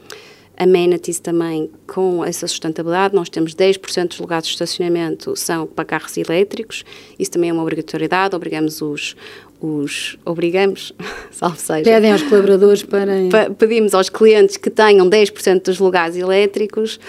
amenities 0.55 1.19
também 1.19 1.71
com 1.87 2.23
essa 2.23 2.45
sustentabilidade. 2.45 3.15
Nós 3.15 3.29
temos 3.29 3.55
10% 3.55 4.09
dos 4.09 4.19
lugares 4.19 4.45
de 4.45 4.53
estacionamento 4.53 5.35
são 5.35 5.65
para 5.65 5.85
carros 5.85 6.15
elétricos, 6.17 6.83
isso 7.17 7.31
também 7.31 7.49
é 7.49 7.53
uma 7.53 7.63
obrigatoriedade, 7.63 8.35
obrigamos 8.35 8.79
os, 8.81 9.15
os 9.59 10.19
obrigamos, 10.23 10.93
salve 11.31 11.59
seja. 11.59 11.83
Pedem 11.83 12.11
aos 12.11 12.21
colaboradores 12.21 12.83
para. 12.83 13.11
Pedimos 13.57 13.95
aos 13.95 14.09
clientes 14.09 14.55
que 14.57 14.69
tenham 14.69 15.09
10% 15.09 15.63
dos 15.63 15.79
lugares 15.79 16.15
elétricos 16.15 16.99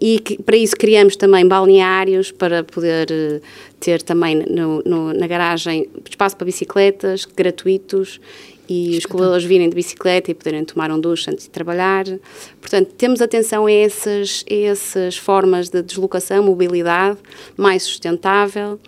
e 0.00 0.18
que, 0.18 0.42
para 0.42 0.56
isso 0.56 0.74
criamos 0.76 1.14
também 1.14 1.46
balneários 1.46 2.32
para 2.32 2.64
poder 2.64 3.08
uh, 3.10 3.40
ter 3.78 4.02
também 4.02 4.44
no, 4.48 4.82
no, 4.84 5.12
na 5.12 5.26
garagem 5.26 5.88
espaço 6.08 6.36
para 6.36 6.44
bicicletas 6.44 7.24
gratuitos 7.24 8.20
e 8.68 8.96
os 8.96 9.04
colaboradores 9.04 9.44
virem 9.44 9.68
de 9.68 9.74
bicicleta 9.74 10.30
e 10.30 10.34
poderem 10.34 10.64
tomar 10.64 10.92
um 10.92 11.00
duche 11.00 11.28
antes 11.28 11.44
de 11.44 11.50
trabalhar. 11.50 12.04
Portanto, 12.60 12.92
temos 12.96 13.20
atenção 13.20 13.66
a 13.66 13.72
essas, 13.72 14.44
a 14.48 14.54
essas 14.54 15.16
formas 15.16 15.68
de 15.68 15.82
deslocação, 15.82 16.44
mobilidade 16.44 17.18
mais 17.56 17.82
sustentável. 17.82 18.78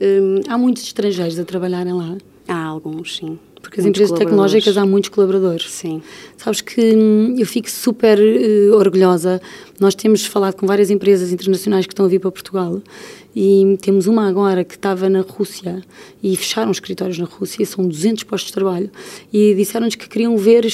Um, 0.00 0.40
há 0.48 0.58
muitos 0.58 0.82
estrangeiros 0.82 1.38
a 1.38 1.44
trabalharem 1.44 1.92
lá? 1.92 2.16
Há 2.48 2.60
alguns, 2.60 3.18
sim. 3.18 3.38
Porque 3.62 3.80
as 3.80 3.86
empresas 3.86 4.18
tecnológicas 4.18 4.76
há 4.76 4.84
muitos 4.84 5.10
colaboradores. 5.10 5.70
Sim. 5.70 6.02
Sabes 6.36 6.60
que 6.60 6.96
hum, 6.96 7.36
eu 7.38 7.46
fico 7.46 7.70
super 7.70 8.18
uh, 8.18 8.74
orgulhosa. 8.74 9.40
Nós 9.80 9.94
temos 9.94 10.26
falado 10.26 10.56
com 10.56 10.66
várias 10.66 10.90
empresas 10.90 11.32
internacionais 11.32 11.86
que 11.86 11.92
estão 11.94 12.04
a 12.04 12.08
vir 12.08 12.20
para 12.20 12.30
Portugal 12.30 12.82
e 13.34 13.78
temos 13.80 14.06
uma 14.06 14.28
agora 14.28 14.62
que 14.62 14.74
estava 14.74 15.08
na 15.08 15.22
Rússia 15.22 15.82
e 16.22 16.36
fecharam 16.36 16.70
escritórios 16.70 17.18
na 17.18 17.24
Rússia, 17.24 17.64
são 17.64 17.88
200 17.88 18.24
postos 18.24 18.48
de 18.48 18.52
trabalho 18.52 18.90
e 19.32 19.54
disseram-nos 19.54 19.94
que 19.94 20.06
queriam 20.06 20.36
ver, 20.36 20.66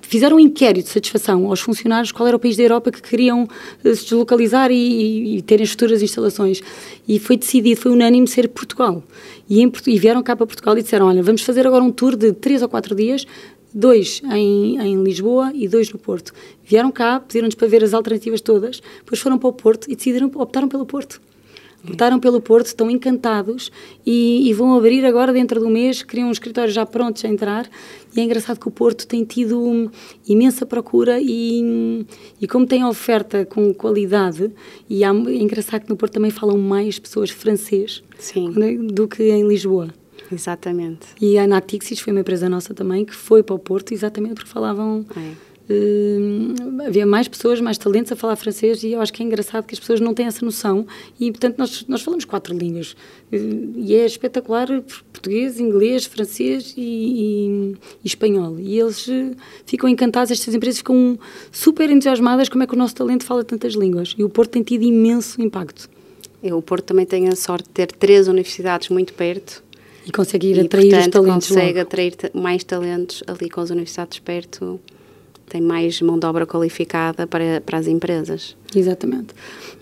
fizeram 0.00 0.38
um 0.38 0.40
inquérito 0.40 0.86
de 0.86 0.92
satisfação 0.92 1.46
aos 1.48 1.60
funcionários 1.60 2.12
qual 2.12 2.26
era 2.26 2.36
o 2.36 2.40
país 2.40 2.56
da 2.56 2.62
Europa 2.62 2.90
que 2.90 3.02
queriam 3.02 3.46
eh, 3.84 3.94
se 3.94 4.04
deslocalizar 4.04 4.70
e, 4.70 5.36
e, 5.36 5.42
terem 5.42 5.64
as 5.64 5.70
futuras 5.70 6.00
instalações. 6.00 6.62
E 7.06 7.18
foi 7.18 7.36
decidido, 7.36 7.78
foi 7.78 7.92
unânime 7.92 8.26
ser 8.26 8.48
Portugal. 8.48 9.02
E, 9.50 9.60
em, 9.60 9.70
e 9.86 9.98
vieram 9.98 10.22
cá 10.22 10.34
para 10.34 10.46
Portugal 10.46 10.78
e 10.78 10.82
disseram, 10.82 11.06
olha, 11.06 11.22
vamos 11.22 11.42
fazer 11.42 11.66
agora 11.66 11.84
um 11.84 11.92
tour 11.92 12.16
de 12.16 12.32
3 12.32 12.62
ou 12.62 12.68
4 12.70 12.94
dias 12.94 13.26
dois 13.76 14.22
em, 14.32 14.80
em, 14.80 15.02
Lisboa 15.02 15.52
e 15.54 15.68
dois 15.68 15.92
no 15.92 15.98
Porto. 15.98 16.32
Vieram 16.64 16.90
cá, 16.90 17.20
pediram-nos 17.20 17.54
para 17.54 17.68
ver 17.68 17.84
as 17.84 17.92
alternativas 17.92 18.40
todas, 18.40 18.80
depois 18.98 19.20
foram 19.20 19.38
para 19.38 19.48
o 19.50 19.52
Porto 19.52 19.90
e 19.90 19.94
decidiram, 19.94 20.30
optaram 20.34 20.68
pelo 20.68 20.86
Porto 20.86 21.20
votaram 21.86 22.18
pelo 22.18 22.40
Porto, 22.40 22.66
estão 22.66 22.90
encantados 22.90 23.70
e, 24.04 24.48
e, 24.48 24.52
vão 24.52 24.76
abrir 24.76 25.04
agora 25.04 25.32
dentro 25.32 25.60
do 25.60 25.70
mês, 25.70 26.02
criam 26.02 26.28
um 26.28 26.32
escritório 26.32 26.72
já 26.72 26.84
prontos 26.84 27.24
a 27.24 27.28
entrar 27.28 27.68
e 28.14 28.20
é 28.20 28.24
engraçado 28.24 28.58
que 28.58 28.66
o 28.66 28.70
Porto 28.70 29.06
tem 29.06 29.24
tido 29.24 29.90
imensa 30.26 30.66
procura 30.66 31.18
e, 31.20 32.04
e 32.40 32.48
como 32.48 32.66
tem 32.66 32.84
oferta 32.84 33.44
com 33.44 33.72
qualidade 33.72 34.50
e 34.88 35.04
há, 35.04 35.10
é 35.10 35.36
engraçado 35.36 35.82
que 35.82 35.90
no 35.90 35.96
Porto 35.96 36.14
também 36.14 36.30
falam 36.30 36.58
mais 36.58 36.98
pessoas 36.98 37.30
francês 37.30 38.02
Sim. 38.18 38.50
do 38.88 39.06
que 39.06 39.22
em 39.22 39.46
Lisboa. 39.46 39.94
Exatamente. 40.30 41.06
E 41.20 41.38
a 41.38 41.46
Natixis 41.46 42.00
foi 42.00 42.12
uma 42.12 42.20
empresa 42.20 42.48
nossa 42.48 42.74
também 42.74 43.04
que 43.04 43.14
foi 43.14 43.42
para 43.42 43.54
o 43.54 43.58
Porto 43.58 43.92
exatamente 43.92 44.34
porque 44.34 44.50
falavam... 44.50 45.04
É 45.16 45.46
Uh, 45.68 46.86
havia 46.86 47.04
mais 47.04 47.26
pessoas, 47.26 47.60
mais 47.60 47.76
talentos 47.76 48.12
a 48.12 48.16
falar 48.16 48.36
francês 48.36 48.84
e 48.84 48.92
eu 48.92 49.00
acho 49.00 49.12
que 49.12 49.20
é 49.20 49.26
engraçado 49.26 49.64
que 49.64 49.74
as 49.74 49.80
pessoas 49.80 49.98
não 49.98 50.14
têm 50.14 50.26
essa 50.26 50.44
noção 50.44 50.86
e, 51.18 51.32
portanto, 51.32 51.58
nós, 51.58 51.84
nós 51.88 52.02
falamos 52.02 52.24
quatro 52.24 52.56
línguas 52.56 52.92
uh, 52.92 53.36
e 53.74 53.92
é 53.92 54.06
espetacular 54.06 54.68
português, 55.12 55.58
inglês, 55.58 56.04
francês 56.04 56.72
e, 56.76 56.80
e, 56.80 57.76
e 58.04 58.06
espanhol 58.06 58.60
e 58.60 58.78
eles 58.78 59.08
uh, 59.08 59.34
ficam 59.64 59.88
encantados, 59.88 60.30
estas 60.30 60.54
empresas 60.54 60.78
ficam 60.78 61.18
super 61.50 61.90
entusiasmadas 61.90 62.48
como 62.48 62.62
é 62.62 62.66
que 62.68 62.74
o 62.74 62.78
nosso 62.78 62.94
talento 62.94 63.24
fala 63.24 63.42
tantas 63.42 63.74
línguas 63.74 64.14
e 64.16 64.22
o 64.22 64.28
Porto 64.28 64.52
tem 64.52 64.62
tido 64.62 64.84
imenso 64.84 65.42
impacto. 65.42 65.90
O 66.44 66.62
Porto 66.62 66.84
também 66.84 67.04
tem 67.04 67.26
a 67.26 67.34
sorte 67.34 67.64
de 67.64 67.70
ter 67.70 67.90
três 67.90 68.28
universidades 68.28 68.88
muito 68.88 69.14
perto 69.14 69.64
e 70.06 70.12
consegue 70.12 70.48
ir 70.48 70.60
atrair 70.60 70.86
e, 70.86 70.90
portanto, 70.90 71.06
os 71.06 71.10
talentos 71.10 71.48
consegue 71.48 71.66
logo. 71.66 71.80
atrair 71.80 72.14
mais 72.32 72.64
talentos 72.64 73.22
ali 73.26 73.50
com 73.50 73.60
as 73.60 73.70
universidades 73.70 74.18
perto 74.20 74.80
tem 75.48 75.60
mais 75.60 76.00
mão 76.00 76.18
de 76.18 76.26
obra 76.26 76.44
qualificada 76.44 77.26
para, 77.26 77.60
para 77.64 77.78
as 77.78 77.86
empresas. 77.86 78.56
Exatamente. 78.74 79.28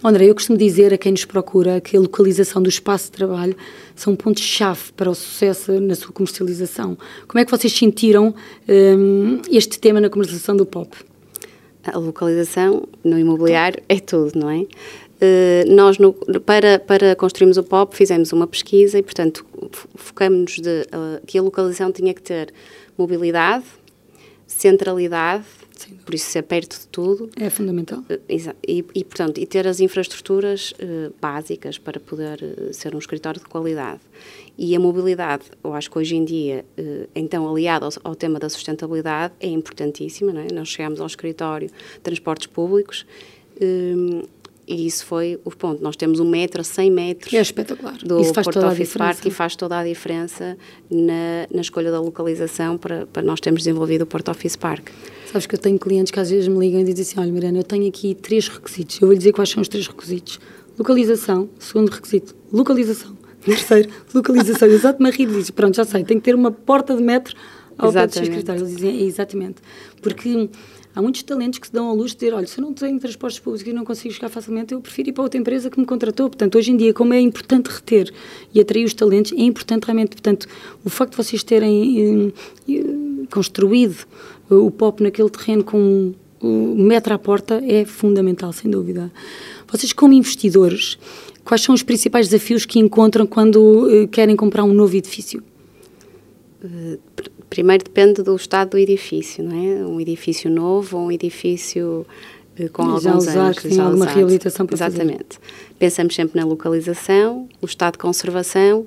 André, 0.02 0.26
eu 0.26 0.34
costumo 0.34 0.58
dizer 0.58 0.92
a 0.92 0.98
quem 0.98 1.12
nos 1.12 1.24
procura 1.24 1.80
que 1.80 1.96
a 1.96 2.00
localização 2.00 2.62
do 2.62 2.68
espaço 2.68 3.06
de 3.06 3.12
trabalho 3.12 3.56
são 3.96 4.14
pontos-chave 4.14 4.92
para 4.94 5.10
o 5.10 5.14
sucesso 5.14 5.80
na 5.80 5.94
sua 5.94 6.12
comercialização. 6.12 6.96
Como 7.26 7.40
é 7.40 7.44
que 7.44 7.50
vocês 7.50 7.72
sentiram 7.72 8.34
um, 8.68 9.40
este 9.50 9.78
tema 9.78 10.00
na 10.00 10.10
comercialização 10.10 10.56
do 10.56 10.66
POP? 10.66 10.96
A 11.86 11.98
localização 11.98 12.86
no 13.02 13.18
imobiliário 13.18 13.82
é 13.88 13.98
tudo, 13.98 14.38
não 14.38 14.50
é? 14.50 14.66
Uh, 15.14 15.72
nós, 15.72 15.98
no, 15.98 16.12
para, 16.44 16.78
para 16.78 17.14
construirmos 17.14 17.56
o 17.56 17.62
POP, 17.62 17.96
fizemos 17.96 18.32
uma 18.32 18.46
pesquisa 18.46 18.98
e, 18.98 19.02
portanto, 19.02 19.46
focamos-nos 19.94 20.58
uh, 20.58 21.24
que 21.26 21.38
a 21.38 21.42
localização 21.42 21.92
tinha 21.92 22.12
que 22.12 22.22
ter 22.22 22.52
mobilidade, 22.98 23.64
centralidade, 24.46 25.44
Sim. 25.76 25.96
por 26.04 26.14
isso 26.14 26.30
ser 26.30 26.42
perto 26.42 26.78
de 26.78 26.86
tudo. 26.88 27.30
É 27.36 27.50
fundamental. 27.50 28.04
Eh, 28.08 28.54
e, 28.66 28.84
e 28.94 29.04
portanto, 29.04 29.38
e 29.38 29.46
ter 29.46 29.66
as 29.66 29.80
infraestruturas 29.80 30.72
uh, 30.72 31.12
básicas 31.20 31.78
para 31.78 31.98
poder 31.98 32.40
uh, 32.42 32.72
ser 32.72 32.94
um 32.94 32.98
escritório 32.98 33.40
de 33.40 33.46
qualidade. 33.46 34.00
E 34.56 34.74
a 34.76 34.80
mobilidade, 34.80 35.44
eu 35.62 35.74
acho 35.74 35.90
que 35.90 35.98
hoje 35.98 36.16
em 36.16 36.24
dia, 36.24 36.64
uh, 36.78 37.08
então 37.14 37.48
aliado 37.48 37.86
ao, 37.86 37.92
ao, 38.04 38.14
tema 38.14 38.38
da 38.38 38.48
sustentabilidade, 38.48 39.34
é 39.40 39.48
importantíssima. 39.48 40.32
Não 40.32 40.42
é? 40.42 40.46
Nós 40.52 40.68
chegamos 40.68 41.00
ao 41.00 41.06
escritório 41.06 41.68
de 41.68 42.00
transportes 42.00 42.46
públicos 42.46 43.06
e 44.66 44.86
isso 44.86 45.04
foi 45.04 45.38
o 45.44 45.50
ponto. 45.50 45.82
Nós 45.82 45.96
temos 45.96 46.20
um 46.20 46.28
metro 46.28 46.60
a 46.60 46.64
100 46.64 46.90
metros 46.90 47.34
é 47.34 47.40
espetacular. 47.40 47.96
do 47.98 48.20
isso 48.20 48.32
faz 48.32 48.46
Porto 48.46 48.66
Office 48.66 48.94
Park 48.94 49.26
e 49.26 49.30
faz 49.30 49.56
toda 49.56 49.78
a 49.78 49.84
diferença 49.84 50.56
na, 50.90 51.46
na 51.52 51.60
escolha 51.60 51.90
da 51.90 52.00
localização 52.00 52.78
para, 52.78 53.06
para 53.06 53.22
nós 53.22 53.40
termos 53.40 53.62
desenvolvido 53.62 54.02
o 54.02 54.06
Porto 54.06 54.30
Office 54.30 54.56
Park. 54.56 54.88
Sabes 55.26 55.46
que 55.46 55.54
eu 55.54 55.58
tenho 55.58 55.78
clientes 55.78 56.10
que 56.10 56.20
às 56.20 56.30
vezes 56.30 56.48
me 56.48 56.58
ligam 56.58 56.80
e 56.80 56.84
dizem 56.84 57.02
assim, 57.02 57.20
olha 57.20 57.32
Miranda, 57.32 57.58
eu 57.58 57.64
tenho 57.64 57.88
aqui 57.88 58.14
três 58.14 58.48
requisitos, 58.48 59.00
eu 59.00 59.08
vou 59.08 59.12
lhe 59.12 59.18
dizer 59.18 59.32
quais 59.32 59.50
são 59.50 59.60
os 59.60 59.68
três 59.68 59.86
requisitos. 59.86 60.40
Localização, 60.78 61.48
segundo 61.58 61.90
requisito, 61.90 62.34
localização. 62.52 63.16
Terceiro, 63.44 63.90
localização. 64.14 64.66
Exato-me 64.72 65.08
a 65.08 65.12
rir 65.12 65.28
e 65.28 65.32
diz, 65.32 65.50
pronto, 65.50 65.76
já 65.76 65.84
sei, 65.84 66.02
tem 66.02 66.18
que 66.18 66.24
ter 66.24 66.34
uma 66.34 66.50
porta 66.50 66.96
de 66.96 67.02
metro 67.02 67.36
ao 67.76 67.92
pé 67.92 68.08
seu 68.08 68.22
escritório. 68.22 68.62
Eles 68.62 68.76
dizem, 68.76 69.00
é, 69.00 69.02
exatamente. 69.02 69.56
Porque 70.00 70.48
Há 70.94 71.02
muitos 71.02 71.22
talentos 71.24 71.58
que 71.58 71.66
se 71.66 71.72
dão 71.72 71.90
à 71.90 71.92
luz 71.92 72.12
de 72.12 72.18
dizer, 72.18 72.32
olha, 72.32 72.46
se 72.46 72.60
eu 72.60 72.62
não 72.62 72.72
tenho 72.72 73.00
transportes 73.00 73.40
públicos 73.40 73.68
e 73.68 73.72
não 73.72 73.84
consigo 73.84 74.14
chegar 74.14 74.28
facilmente, 74.28 74.72
eu 74.72 74.80
prefiro 74.80 75.08
ir 75.08 75.12
para 75.12 75.24
outra 75.24 75.40
empresa 75.40 75.68
que 75.68 75.80
me 75.80 75.84
contratou. 75.84 76.28
Portanto, 76.28 76.56
hoje 76.56 76.70
em 76.70 76.76
dia, 76.76 76.94
como 76.94 77.12
é 77.12 77.20
importante 77.20 77.66
reter 77.66 78.12
e 78.54 78.60
atrair 78.60 78.84
os 78.84 78.94
talentos, 78.94 79.32
é 79.32 79.42
importante 79.42 79.84
realmente, 79.84 80.10
portanto, 80.10 80.46
o 80.84 80.90
facto 80.90 81.10
de 81.12 81.16
vocês 81.16 81.42
terem 81.42 82.32
eh, 82.68 82.72
eh 82.72 83.04
construído 83.30 84.04
o 84.50 84.70
POP 84.70 85.02
naquele 85.02 85.30
terreno 85.30 85.64
com 85.64 86.12
o 86.40 86.74
metro 86.76 87.14
à 87.14 87.18
porta 87.18 87.62
é 87.66 87.84
fundamental, 87.84 88.52
sem 88.52 88.70
dúvida. 88.70 89.10
Vocês, 89.66 89.92
como 89.92 90.12
investidores, 90.12 90.98
quais 91.42 91.62
são 91.62 91.74
os 91.74 91.82
principais 91.82 92.28
desafios 92.28 92.66
que 92.66 92.78
encontram 92.78 93.26
quando 93.26 93.88
eh, 93.90 94.06
querem 94.06 94.36
comprar 94.36 94.62
um 94.62 94.72
novo 94.72 94.94
edifício? 94.94 95.42
Uh, 96.62 96.98
primeiro 97.50 97.84
depende 97.84 98.22
do 98.22 98.34
estado 98.34 98.70
do 98.70 98.78
edifício, 98.78 99.44
não 99.44 99.56
é? 99.56 99.86
Um 99.86 100.00
edifício 100.00 100.50
novo 100.50 100.98
ou 100.98 101.06
um 101.06 101.12
edifício 101.12 102.06
uh, 102.58 102.70
com 102.70 102.98
já 102.98 103.10
alguns 103.10 103.28
usar, 103.28 103.40
anos. 103.40 103.58
Que 103.58 103.68
tem 103.68 103.80
alguma 103.80 104.04
usado. 104.04 104.16
reabilitação 104.16 104.66
para 104.66 104.76
Exatamente. 104.76 105.38
Fazer. 105.38 105.74
Pensamos 105.78 106.14
sempre 106.14 106.40
na 106.40 106.46
localização, 106.46 107.48
o 107.60 107.66
estado 107.66 107.92
de 107.92 107.98
conservação 107.98 108.86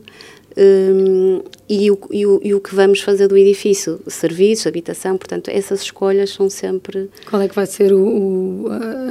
um, 0.58 1.42
e, 1.70 1.92
o, 1.92 2.00
e, 2.12 2.26
o, 2.26 2.40
e, 2.44 2.54
o, 2.56 2.60
que 2.60 2.74
vamos 2.74 3.02
fazer 3.02 3.28
do 3.28 3.38
edifício, 3.38 4.00
serviços, 4.08 4.66
habitação, 4.66 5.16
portanto, 5.16 5.50
essas 5.50 5.82
escolhas 5.82 6.32
são 6.32 6.50
sempre... 6.50 7.12
Qual 7.30 7.40
é 7.40 7.48
que 7.48 7.54
vai 7.54 7.68
ser 7.68 7.94
o, 7.94 8.66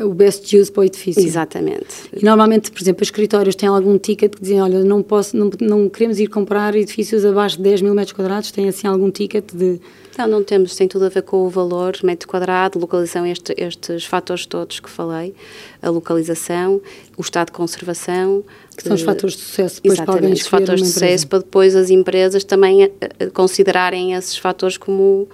o, 0.05 0.13
best 0.13 0.57
use 0.57 0.73
para 0.73 0.81
o 0.81 0.85
edifício? 0.85 1.23
Exatamente. 1.23 1.87
E 2.13 2.25
normalmente, 2.25 2.73
por 2.73 2.83
exemplo, 2.83 3.03
os 3.03 3.09
escritórios 3.09 3.55
têm 3.55 3.69
algum 3.69 3.97
ticket 3.97 4.35
que 4.35 4.43
dizem, 4.43 4.61
olha, 4.61 4.83
não, 4.83 5.03
posso, 5.03 5.37
não, 5.37 5.51
não 5.61 5.89
queremos 5.89 6.19
ir 6.19 6.27
comprar 6.27 6.75
edifícios 6.75 7.25
abaixo 7.25 7.59
de 7.59 7.63
10 7.63 7.83
mil 7.83 7.95
metros 7.95 8.13
quadrados, 8.13 8.51
tem 8.51 8.69
assim 8.69 8.89
algum 8.89 9.11
ticket 9.11 9.45
de... 9.53 9.81
Não, 10.19 10.27
não 10.27 10.43
temos, 10.43 10.75
tem 10.75 10.89
tudo 10.89 11.05
a 11.05 11.09
ver 11.09 11.23
com 11.23 11.47
o 11.47 11.49
valor, 11.49 11.97
metro 12.03 12.29
quadrado, 12.29 12.79
localização, 12.79 13.27
este, 13.27 13.55
estes 13.57 14.05
fatores 14.05 14.47
todos 14.47 14.81
que 14.81 14.89
falei, 14.89 15.35
a 15.83 15.91
localização, 15.91 16.81
o 17.17 17.21
estado 17.21 17.47
de 17.47 17.53
conservação, 17.53 18.43
que 18.77 18.83
são 18.83 18.95
os 18.95 19.03
fatores 19.03 19.37
de 19.37 19.43
sucesso 19.43 19.83
depois 19.83 20.01
para 20.01 20.15
alguém 20.15 20.33
os 20.33 20.47
fatores 20.47 20.83
de 20.83 20.89
sucesso 20.89 21.27
para 21.27 21.39
depois 21.41 21.75
as 21.75 21.91
empresas 21.91 22.45
também 22.45 22.85
eh, 22.85 22.91
eh, 23.01 23.27
considerarem 23.27 24.15
esses 24.15 24.37
fatores 24.37 24.77
como, 24.77 25.29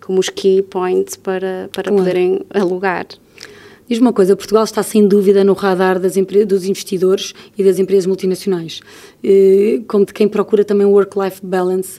como 0.00 0.18
os 0.20 0.28
key 0.28 0.62
points 0.62 1.16
para, 1.16 1.68
para 1.72 1.90
claro. 1.90 1.98
poderem 1.98 2.40
alugar. 2.50 3.06
Diz 3.88 3.98
uma 3.98 4.12
coisa, 4.12 4.36
Portugal 4.36 4.64
está 4.64 4.82
sem 4.82 5.08
dúvida 5.08 5.42
no 5.42 5.54
radar 5.54 5.98
das 5.98 6.14
dos 6.46 6.66
investidores 6.66 7.34
e 7.56 7.64
das 7.64 7.78
empresas 7.78 8.06
multinacionais, 8.06 8.80
eh, 9.24 9.80
como 9.88 10.04
de 10.04 10.12
quem 10.12 10.28
procura 10.28 10.64
também 10.64 10.86
o 10.86 10.90
work-life 10.90 11.40
balance 11.42 11.98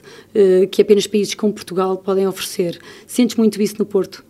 que 0.70 0.82
apenas 0.82 1.06
países 1.06 1.34
como 1.34 1.52
Portugal 1.52 1.96
podem 1.96 2.26
oferecer. 2.26 2.78
Sentes 3.06 3.36
muito 3.36 3.60
isso 3.60 3.74
no 3.78 3.84
Porto? 3.84 4.24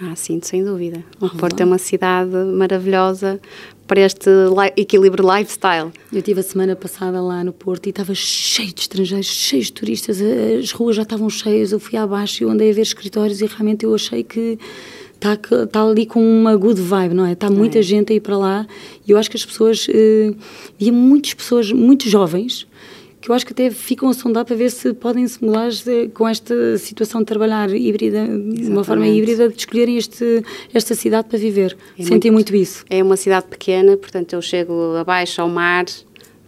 Ah, 0.00 0.16
sim, 0.16 0.40
sem 0.42 0.64
dúvida. 0.64 1.04
O 1.20 1.30
Porto 1.30 1.60
é 1.60 1.64
uma 1.64 1.78
cidade 1.78 2.34
maravilhosa 2.34 3.40
para 3.86 4.00
este 4.00 4.28
equilíbrio 4.76 5.24
lifestyle. 5.36 5.92
Eu 6.12 6.20
tive 6.20 6.40
a 6.40 6.42
semana 6.42 6.74
passada 6.74 7.20
lá 7.20 7.44
no 7.44 7.52
Porto 7.52 7.86
e 7.86 7.90
estava 7.90 8.12
cheio 8.14 8.72
de 8.72 8.80
estrangeiros, 8.80 9.26
cheio 9.26 9.62
de 9.62 9.72
turistas, 9.72 10.18
as 10.20 10.72
ruas 10.72 10.96
já 10.96 11.02
estavam 11.02 11.30
cheias, 11.30 11.70
eu 11.70 11.78
fui 11.78 11.96
abaixo 11.96 12.42
e 12.42 12.46
andei 12.48 12.70
a 12.70 12.74
ver 12.74 12.82
escritórios 12.82 13.40
e 13.40 13.46
realmente 13.46 13.84
eu 13.84 13.94
achei 13.94 14.24
que 14.24 14.58
está 15.14 15.36
tá 15.66 15.82
ali 15.82 16.06
com 16.06 16.20
uma 16.20 16.56
good 16.56 16.80
vibe, 16.80 17.14
não 17.14 17.26
é? 17.26 17.32
Está 17.32 17.50
muita 17.50 17.78
é. 17.78 17.82
gente 17.82 18.12
a 18.12 18.16
ir 18.16 18.20
para 18.20 18.36
lá 18.36 18.66
e 19.06 19.10
eu 19.10 19.18
acho 19.18 19.30
que 19.30 19.36
as 19.36 19.44
pessoas, 19.44 19.86
uh, 19.88 20.36
via 20.78 20.92
muitas 20.92 21.34
pessoas, 21.34 21.72
muito 21.72 22.08
jovens, 22.08 22.66
que 23.24 23.30
eu 23.30 23.34
acho 23.34 23.46
que 23.46 23.52
até 23.52 23.70
ficam 23.70 24.10
a 24.10 24.12
sondar 24.12 24.44
para 24.44 24.54
ver 24.54 24.70
se 24.70 24.92
podem 24.92 25.26
se 25.26 25.42
mudar 25.42 25.70
com 26.12 26.28
esta 26.28 26.76
situação 26.76 27.22
de 27.22 27.26
trabalhar 27.26 27.70
híbrida, 27.74 28.18
Exatamente. 28.18 28.62
de 28.62 28.68
uma 28.68 28.84
forma 28.84 29.08
híbrida, 29.08 29.48
de 29.48 29.56
escolherem 29.56 29.96
este, 29.96 30.44
esta 30.74 30.94
cidade 30.94 31.26
para 31.26 31.38
viver. 31.38 31.74
É 31.98 32.02
Sentem 32.02 32.30
muito, 32.30 32.52
muito, 32.52 32.62
isso. 32.62 32.84
É 32.90 33.02
uma 33.02 33.16
cidade 33.16 33.46
pequena, 33.46 33.96
portanto 33.96 34.34
eu 34.34 34.42
chego 34.42 34.94
abaixo 34.96 35.40
ao 35.40 35.48
mar, 35.48 35.86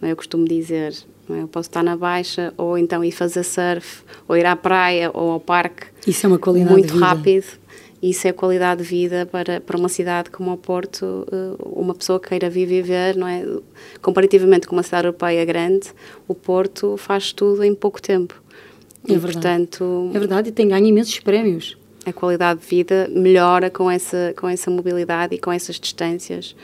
é? 0.03 0.11
eu 0.11 0.15
costumo 0.15 0.45
dizer, 0.45 0.93
é? 1.31 1.41
eu 1.41 1.47
posso 1.47 1.67
estar 1.67 1.81
na 1.81 1.97
baixa, 1.97 2.53
ou 2.55 2.77
então 2.77 3.03
ir 3.03 3.11
fazer 3.11 3.43
surf, 3.43 4.03
ou 4.27 4.37
ir 4.37 4.45
à 4.45 4.55
praia, 4.55 5.09
ou 5.11 5.31
ao 5.31 5.39
parque. 5.39 5.87
Isso 6.05 6.27
é 6.27 6.29
uma 6.29 6.37
qualidade 6.37 6.73
Muito 6.73 6.95
rápido 6.95 7.47
isso 8.01 8.27
é 8.27 8.31
qualidade 8.31 8.83
de 8.83 8.87
vida 8.87 9.25
para, 9.25 9.59
para 9.59 9.77
uma 9.77 9.89
cidade 9.89 10.29
como 10.29 10.51
o 10.51 10.57
Porto, 10.57 11.25
eh, 11.31 11.63
uma 11.65 11.95
pessoa 11.95 12.19
que 12.19 12.29
queira 12.29 12.49
vir 12.49 12.67
viver, 12.67 13.15
não 13.15 13.27
é? 13.27 13.43
Comparativamente 14.01 14.67
com 14.67 14.75
uma 14.75 14.83
cidade 14.83 15.07
europeia 15.07 15.43
grande, 15.43 15.89
o 16.27 16.35
Porto 16.35 16.95
faz 16.97 17.33
tudo 17.33 17.63
em 17.63 17.73
pouco 17.73 17.99
tempo. 17.99 18.39
É 19.07 19.13
e, 19.13 19.17
verdade. 19.17 19.33
Portanto, 19.33 20.11
é 20.13 20.19
verdade, 20.19 20.49
e 20.49 20.51
tem 20.51 20.67
ganho 20.67 20.85
imensos 20.85 21.19
prémios. 21.19 21.75
A 22.05 22.13
qualidade 22.13 22.61
de 22.61 22.67
vida 22.67 23.09
melhora 23.09 23.69
com 23.69 23.89
essa, 23.89 24.33
com 24.37 24.47
essa 24.47 24.69
mobilidade 24.69 25.35
e 25.35 25.39
com 25.39 25.51
essas 25.51 25.79
distâncias 25.79 26.55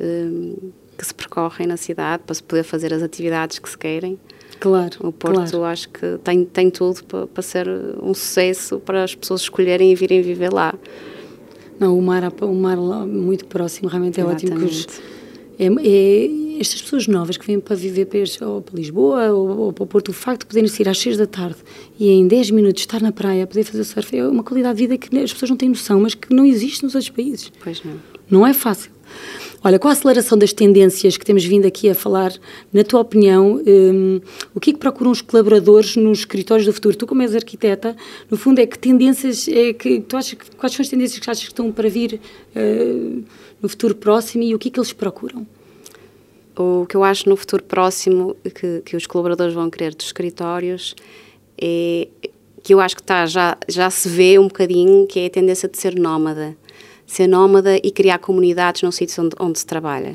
um, 0.00 0.54
eh, 0.54 0.70
que 0.96 1.06
se 1.06 1.14
percorrem 1.14 1.66
na 1.66 1.76
cidade 1.76 2.22
para 2.24 2.34
se 2.34 2.42
poder 2.42 2.62
fazer 2.62 2.94
as 2.94 3.02
atividades 3.02 3.58
que 3.58 3.68
se 3.68 3.76
querem. 3.76 4.18
Claro. 4.62 4.96
O 5.00 5.10
Porto 5.10 5.50
claro. 5.50 5.64
acho 5.64 5.88
que 5.88 6.18
tem, 6.22 6.44
tem 6.44 6.70
tudo 6.70 7.02
para, 7.02 7.26
para 7.26 7.42
ser 7.42 7.68
um 8.00 8.14
sucesso 8.14 8.78
para 8.78 9.02
as 9.02 9.12
pessoas 9.12 9.40
escolherem 9.40 9.90
e 9.90 9.94
virem 9.96 10.22
viver 10.22 10.52
lá. 10.52 10.72
Não, 11.80 11.98
o 11.98 12.00
mar, 12.00 12.32
o 12.40 12.54
mar 12.54 12.78
lá, 12.78 13.04
muito 13.04 13.44
próximo 13.46 13.88
realmente 13.88 14.20
é 14.20 14.22
Exatamente. 14.22 14.52
ótimo. 14.52 14.68
Que 14.68 14.72
os, 14.72 14.86
é, 15.58 15.66
é, 15.66 16.60
estas 16.60 16.80
pessoas 16.80 17.08
novas 17.08 17.36
que 17.36 17.44
vêm 17.44 17.58
para 17.58 17.74
viver 17.74 18.06
para, 18.06 18.20
este, 18.20 18.44
ou 18.44 18.62
para 18.62 18.76
Lisboa 18.76 19.32
ou, 19.32 19.58
ou, 19.62 19.72
para 19.72 19.82
o 19.82 19.86
Porto, 19.88 20.10
o 20.10 20.12
facto 20.12 20.42
de 20.42 20.46
poderem 20.46 20.68
sair 20.68 20.88
às 20.88 20.98
6 20.98 21.16
da 21.16 21.26
tarde 21.26 21.56
e 21.98 22.08
em 22.08 22.28
10 22.28 22.52
minutos 22.52 22.82
estar 22.82 23.02
na 23.02 23.10
praia, 23.10 23.48
poder 23.48 23.64
fazer 23.64 23.82
surf, 23.82 24.16
é 24.16 24.24
uma 24.28 24.44
qualidade 24.44 24.76
de 24.76 24.86
vida 24.86 24.96
que 24.96 25.18
as 25.18 25.32
pessoas 25.32 25.50
não 25.50 25.56
têm 25.56 25.70
noção, 25.70 25.98
mas 25.98 26.14
que 26.14 26.32
não 26.32 26.46
existe 26.46 26.84
nos 26.84 26.94
outros 26.94 27.10
países. 27.10 27.50
Pois 27.64 27.82
não. 27.82 27.94
Não 28.30 28.46
é 28.46 28.54
fácil. 28.54 28.91
Olha, 29.64 29.78
com 29.78 29.86
a 29.86 29.92
aceleração 29.92 30.36
das 30.36 30.52
tendências 30.52 31.16
que 31.16 31.24
temos 31.24 31.44
vindo 31.44 31.66
aqui 31.66 31.88
a 31.88 31.94
falar, 31.94 32.32
na 32.72 32.82
tua 32.82 33.00
opinião, 33.00 33.62
um, 33.64 34.20
o 34.52 34.58
que 34.58 34.70
é 34.70 34.72
que 34.72 34.78
procuram 34.78 35.12
os 35.12 35.20
colaboradores 35.20 35.94
nos 35.94 36.20
escritórios 36.20 36.66
do 36.66 36.72
futuro? 36.72 36.96
Tu, 36.96 37.06
como 37.06 37.22
és 37.22 37.36
arquiteta, 37.36 37.96
no 38.28 38.36
fundo, 38.36 38.58
é 38.58 38.66
que 38.66 38.76
tendências 38.76 39.46
é 39.46 39.72
que 39.72 40.00
tu 40.00 40.16
achas 40.16 40.36
quais 40.56 40.74
são 40.74 40.82
as 40.82 40.88
tendências 40.88 41.20
que 41.20 41.30
achas 41.30 41.44
que 41.44 41.50
estão 41.50 41.70
para 41.70 41.88
vir 41.88 42.20
uh, 42.56 43.24
no 43.62 43.68
futuro 43.68 43.94
próximo 43.94 44.42
e 44.42 44.52
o 44.52 44.58
que 44.58 44.66
é 44.66 44.70
que 44.72 44.80
eles 44.80 44.92
procuram? 44.92 45.46
O 46.56 46.84
que 46.86 46.96
eu 46.96 47.04
acho 47.04 47.28
no 47.28 47.36
futuro 47.36 47.62
próximo 47.62 48.36
que, 48.42 48.82
que 48.84 48.96
os 48.96 49.06
colaboradores 49.06 49.54
vão 49.54 49.70
querer 49.70 49.94
dos 49.94 50.06
escritórios 50.06 50.96
é 51.56 52.08
que 52.62 52.74
eu 52.74 52.80
acho 52.80 52.94
que 52.94 53.02
está, 53.02 53.26
já, 53.26 53.56
já 53.68 53.90
se 53.90 54.08
vê 54.08 54.38
um 54.38 54.48
bocadinho 54.48 55.06
que 55.06 55.20
é 55.20 55.26
a 55.26 55.30
tendência 55.30 55.68
de 55.68 55.78
ser 55.78 55.98
nómada 55.98 56.56
ser 57.06 57.26
nómada 57.26 57.76
e 57.76 57.90
criar 57.90 58.18
comunidades 58.18 58.82
no 58.82 58.92
sítio 58.92 59.24
onde, 59.24 59.36
onde 59.38 59.58
se 59.58 59.66
trabalha. 59.66 60.12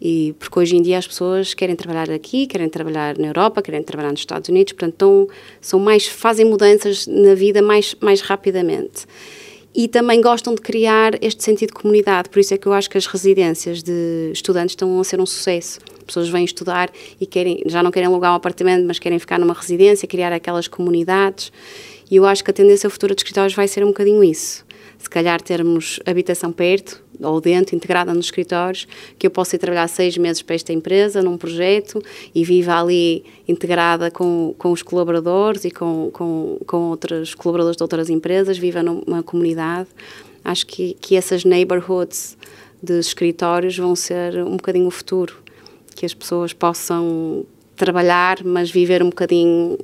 E, 0.00 0.34
porque 0.38 0.58
hoje 0.58 0.76
em 0.76 0.82
dia 0.82 0.98
as 0.98 1.06
pessoas 1.06 1.54
querem 1.54 1.74
trabalhar 1.74 2.10
aqui, 2.10 2.46
querem 2.46 2.68
trabalhar 2.68 3.16
na 3.16 3.28
Europa, 3.28 3.62
querem 3.62 3.82
trabalhar 3.82 4.10
nos 4.10 4.20
Estados 4.20 4.48
Unidos, 4.48 4.72
portanto 4.72 5.28
são 5.60 5.78
mais, 5.78 6.06
fazem 6.06 6.44
mudanças 6.44 7.06
na 7.06 7.34
vida 7.34 7.62
mais, 7.62 7.96
mais 8.00 8.20
rapidamente. 8.20 9.06
E 9.76 9.88
também 9.88 10.20
gostam 10.20 10.54
de 10.54 10.60
criar 10.60 11.12
este 11.20 11.42
sentido 11.42 11.70
de 11.70 11.74
comunidade, 11.74 12.28
por 12.28 12.38
isso 12.38 12.54
é 12.54 12.58
que 12.58 12.66
eu 12.66 12.72
acho 12.72 12.88
que 12.88 12.98
as 12.98 13.06
residências 13.06 13.82
de 13.82 14.30
estudantes 14.32 14.72
estão 14.72 15.00
a 15.00 15.04
ser 15.04 15.20
um 15.20 15.26
sucesso. 15.26 15.80
As 15.98 16.04
pessoas 16.04 16.28
vêm 16.28 16.44
estudar 16.44 16.90
e 17.20 17.26
querem, 17.26 17.62
já 17.66 17.82
não 17.82 17.90
querem 17.90 18.06
alugar 18.06 18.32
um 18.32 18.36
apartamento, 18.36 18.84
mas 18.86 18.98
querem 18.98 19.18
ficar 19.18 19.38
numa 19.38 19.54
residência, 19.54 20.06
criar 20.06 20.32
aquelas 20.32 20.68
comunidades. 20.68 21.50
E 22.08 22.16
eu 22.16 22.26
acho 22.26 22.44
que 22.44 22.50
a 22.50 22.54
tendência 22.54 22.88
futura 22.90 23.14
dos 23.14 23.22
escritórios 23.22 23.54
vai 23.54 23.66
ser 23.66 23.82
um 23.82 23.88
bocadinho 23.88 24.22
isso 24.22 24.64
se 25.04 25.10
calhar 25.10 25.38
termos 25.42 26.00
habitação 26.06 26.50
perto 26.50 27.04
ou 27.20 27.38
dentro, 27.38 27.76
integrada 27.76 28.14
nos 28.14 28.24
escritórios, 28.24 28.88
que 29.18 29.26
eu 29.26 29.30
possa 29.30 29.54
ir 29.54 29.58
trabalhar 29.58 29.86
seis 29.86 30.16
meses 30.16 30.40
para 30.40 30.54
esta 30.54 30.72
empresa, 30.72 31.20
num 31.20 31.36
projeto, 31.36 32.02
e 32.34 32.42
viva 32.42 32.80
ali 32.80 33.22
integrada 33.46 34.10
com, 34.10 34.54
com 34.56 34.72
os 34.72 34.82
colaboradores 34.82 35.66
e 35.66 35.70
com, 35.70 36.08
com, 36.10 36.58
com 36.66 36.76
outros 36.88 37.34
colaboradores 37.34 37.76
de 37.76 37.82
outras 37.82 38.08
empresas, 38.08 38.56
viva 38.56 38.82
numa 38.82 39.22
comunidade. 39.22 39.90
Acho 40.42 40.66
que, 40.66 40.96
que 40.98 41.16
essas 41.16 41.44
neighborhoods 41.44 42.38
de 42.82 42.98
escritórios 42.98 43.76
vão 43.76 43.94
ser 43.94 44.42
um 44.42 44.56
bocadinho 44.56 44.86
o 44.86 44.90
futuro, 44.90 45.36
que 45.94 46.06
as 46.06 46.14
pessoas 46.14 46.54
possam 46.54 47.44
trabalhar, 47.76 48.42
mas 48.42 48.70
viver 48.70 49.02
um 49.02 49.10
bocadinho 49.10 49.76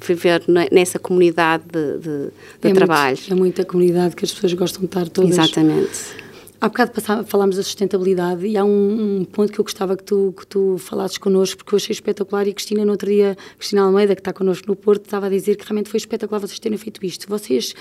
viver 0.00 0.42
nessa 0.70 0.98
comunidade 0.98 1.64
de, 1.70 1.98
de, 1.98 2.30
de 2.60 2.68
é 2.68 2.72
trabalho. 2.72 3.16
Muito, 3.16 3.32
é 3.32 3.34
muita 3.34 3.64
comunidade 3.64 4.16
que 4.16 4.24
as 4.24 4.32
pessoas 4.32 4.52
gostam 4.54 4.80
de 4.80 4.86
estar 4.86 5.08
todas. 5.08 5.30
Exatamente. 5.30 6.22
Há 6.62 6.68
bocado 6.68 6.92
falámos 7.26 7.56
da 7.56 7.62
sustentabilidade 7.64 8.46
e 8.46 8.56
há 8.56 8.64
um, 8.64 9.18
um, 9.18 9.24
ponto 9.24 9.52
que 9.52 9.58
eu 9.58 9.64
gostava 9.64 9.96
que 9.96 10.04
tu, 10.04 10.32
que 10.38 10.46
tu 10.46 10.78
falasses 10.78 11.18
connosco, 11.18 11.56
porque 11.56 11.74
eu 11.74 11.76
achei 11.76 11.92
espetacular 11.92 12.46
e 12.46 12.54
Cristina, 12.54 12.84
no 12.84 12.92
outro 12.92 13.10
dia, 13.10 13.36
Cristina 13.58 13.82
Almeida, 13.82 14.14
que 14.14 14.20
está 14.20 14.32
connosco 14.32 14.68
no 14.68 14.76
Porto, 14.76 15.04
estava 15.04 15.26
a 15.26 15.28
dizer 15.28 15.56
que 15.56 15.64
realmente 15.64 15.90
foi 15.90 15.98
espetacular 15.98 16.38
vocês 16.38 16.60
terem 16.60 16.78
feito 16.78 17.04
isto. 17.04 17.28
Vocês 17.28 17.74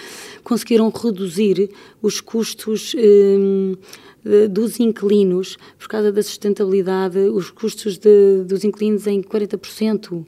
conseguiram 0.44 0.90
reduzir 0.90 1.70
os 2.02 2.20
custos 2.20 2.96
hum, 2.98 3.76
dos 4.50 4.80
inquilinos, 4.80 5.58
por 5.78 5.88
causa 5.88 6.12
da 6.12 6.24
sustentabilidade, 6.24 7.20
os 7.20 7.52
custos 7.52 8.00
de, 8.00 8.44
dos 8.46 8.64
inquilinos 8.64 9.06
em 9.06 9.22
40%. 9.22 10.26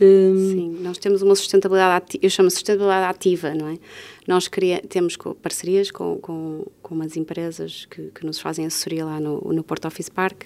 Hum, 0.00 0.50
Sim, 0.52 0.78
nós 0.82 0.98
temos 0.98 1.22
uma 1.22 1.34
sustentabilidade, 1.34 2.18
eu 2.20 2.28
chamo 2.28 2.50
sustentabilidade 2.50 3.10
ativa, 3.10 3.54
não 3.54 3.68
é? 3.68 3.78
Nós 4.26 4.50
temos 4.88 5.16
parcerias 5.40 5.90
com, 5.90 6.18
com, 6.18 6.66
com 6.82 6.94
umas 6.94 7.16
empresas 7.16 7.86
que, 7.86 8.10
que 8.14 8.26
nos 8.26 8.40
fazem 8.40 8.66
assessoria 8.66 9.04
lá 9.04 9.20
no, 9.20 9.40
no 9.52 9.62
Porto 9.62 9.86
Office 9.86 10.08
Park 10.08 10.44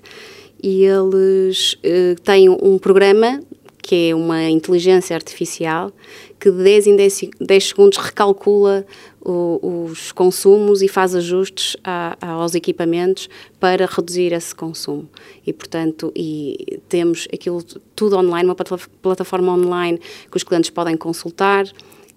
e 0.62 0.84
eles 0.84 1.74
uh, 1.74 2.20
têm 2.22 2.48
um 2.48 2.78
programa 2.78 3.40
que 3.82 4.10
é 4.10 4.14
uma 4.14 4.44
inteligência 4.48 5.14
artificial 5.14 5.92
que 6.38 6.50
de 6.50 6.62
10 6.62 6.86
em 6.88 6.96
10, 6.96 7.20
10 7.40 7.64
segundos 7.68 7.98
recalcula 7.98 8.86
o, 9.20 9.86
os 9.90 10.12
consumos 10.12 10.82
e 10.82 10.88
faz 10.88 11.14
ajustes 11.14 11.76
a, 11.82 12.16
a, 12.20 12.30
aos 12.30 12.54
equipamentos 12.54 13.28
para 13.58 13.86
reduzir 13.86 14.32
esse 14.32 14.54
consumo. 14.54 15.08
E, 15.46 15.52
portanto, 15.52 16.12
e 16.14 16.80
temos 16.88 17.26
aquilo 17.32 17.62
tudo 17.94 18.16
online, 18.16 18.48
uma 18.48 18.54
plataforma 18.54 19.52
online 19.52 19.98
que 20.30 20.36
os 20.36 20.44
clientes 20.44 20.70
podem 20.70 20.96
consultar, 20.96 21.66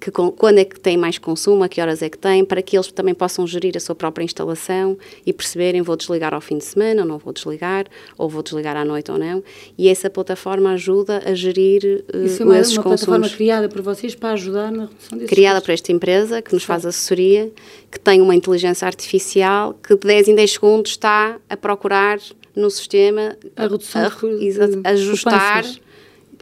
que 0.02 0.10
quando 0.10 0.58
é 0.58 0.66
que 0.66 0.80
tem 0.80 0.98
mais 0.98 1.20
consumo, 1.20 1.64
a 1.64 1.70
que 1.70 1.80
horas 1.80 2.02
é 2.02 2.10
que 2.10 2.18
tem, 2.18 2.44
para 2.44 2.60
que 2.64 2.76
eles 2.76 2.92
também 2.92 3.14
possam 3.14 3.46
gerir 3.46 3.78
a 3.78 3.80
sua 3.80 3.94
própria 3.94 4.24
instalação 4.26 4.98
e 5.24 5.32
perceberem 5.32 5.84
vou 5.84 5.96
desligar 5.96 6.34
ao 6.34 6.42
fim 6.42 6.58
de 6.58 6.66
semana 6.66 7.04
ou 7.04 7.08
não 7.08 7.18
vou 7.20 7.32
desligar, 7.32 7.86
ou 8.18 8.28
vou 8.28 8.42
desligar 8.42 8.76
à 8.76 8.84
noite 8.84 9.12
ou 9.12 9.20
não. 9.20 9.44
E 9.78 9.88
essa 9.88 10.10
plataforma 10.10 10.72
ajuda 10.72 11.22
a 11.24 11.36
gerir 11.36 12.04
uh, 12.12 12.26
Isso 12.26 12.42
é 12.42 12.46
uma, 12.46 12.58
esses 12.60 12.74
uma 12.74 12.84
consumos. 12.84 13.06
plataforma 13.06 13.30
criada 13.30 13.70
por 13.70 13.82
vocês 13.84 14.16
para 14.16 14.32
ajudar 14.32 14.72
na 14.72 14.86
redução 14.86 15.18
desses 15.20 15.30
Criada 15.30 15.56
custos. 15.58 15.66
por 15.68 15.72
esta 15.74 15.92
empresa 15.92 16.42
que 16.42 16.54
nos 16.54 16.64
faz 16.64 16.84
assessoria, 16.84 17.52
que 17.92 18.00
tem 18.00 18.22
uma 18.22 18.34
inteligência 18.34 18.88
artificial 18.88 19.76
que 19.76 19.94
de 19.94 20.08
10 20.08 20.30
em 20.30 20.36
10 20.36 20.52
segundos 20.52 20.92
está 20.92 21.38
a 21.48 21.56
procurar 21.56 22.18
no 22.56 22.72
sistema 22.72 23.38
a 23.56 23.62
redução 23.64 24.02
a, 24.02 24.90
a 24.90 24.92
ajustar 24.92 25.62
poupanças 25.62 25.91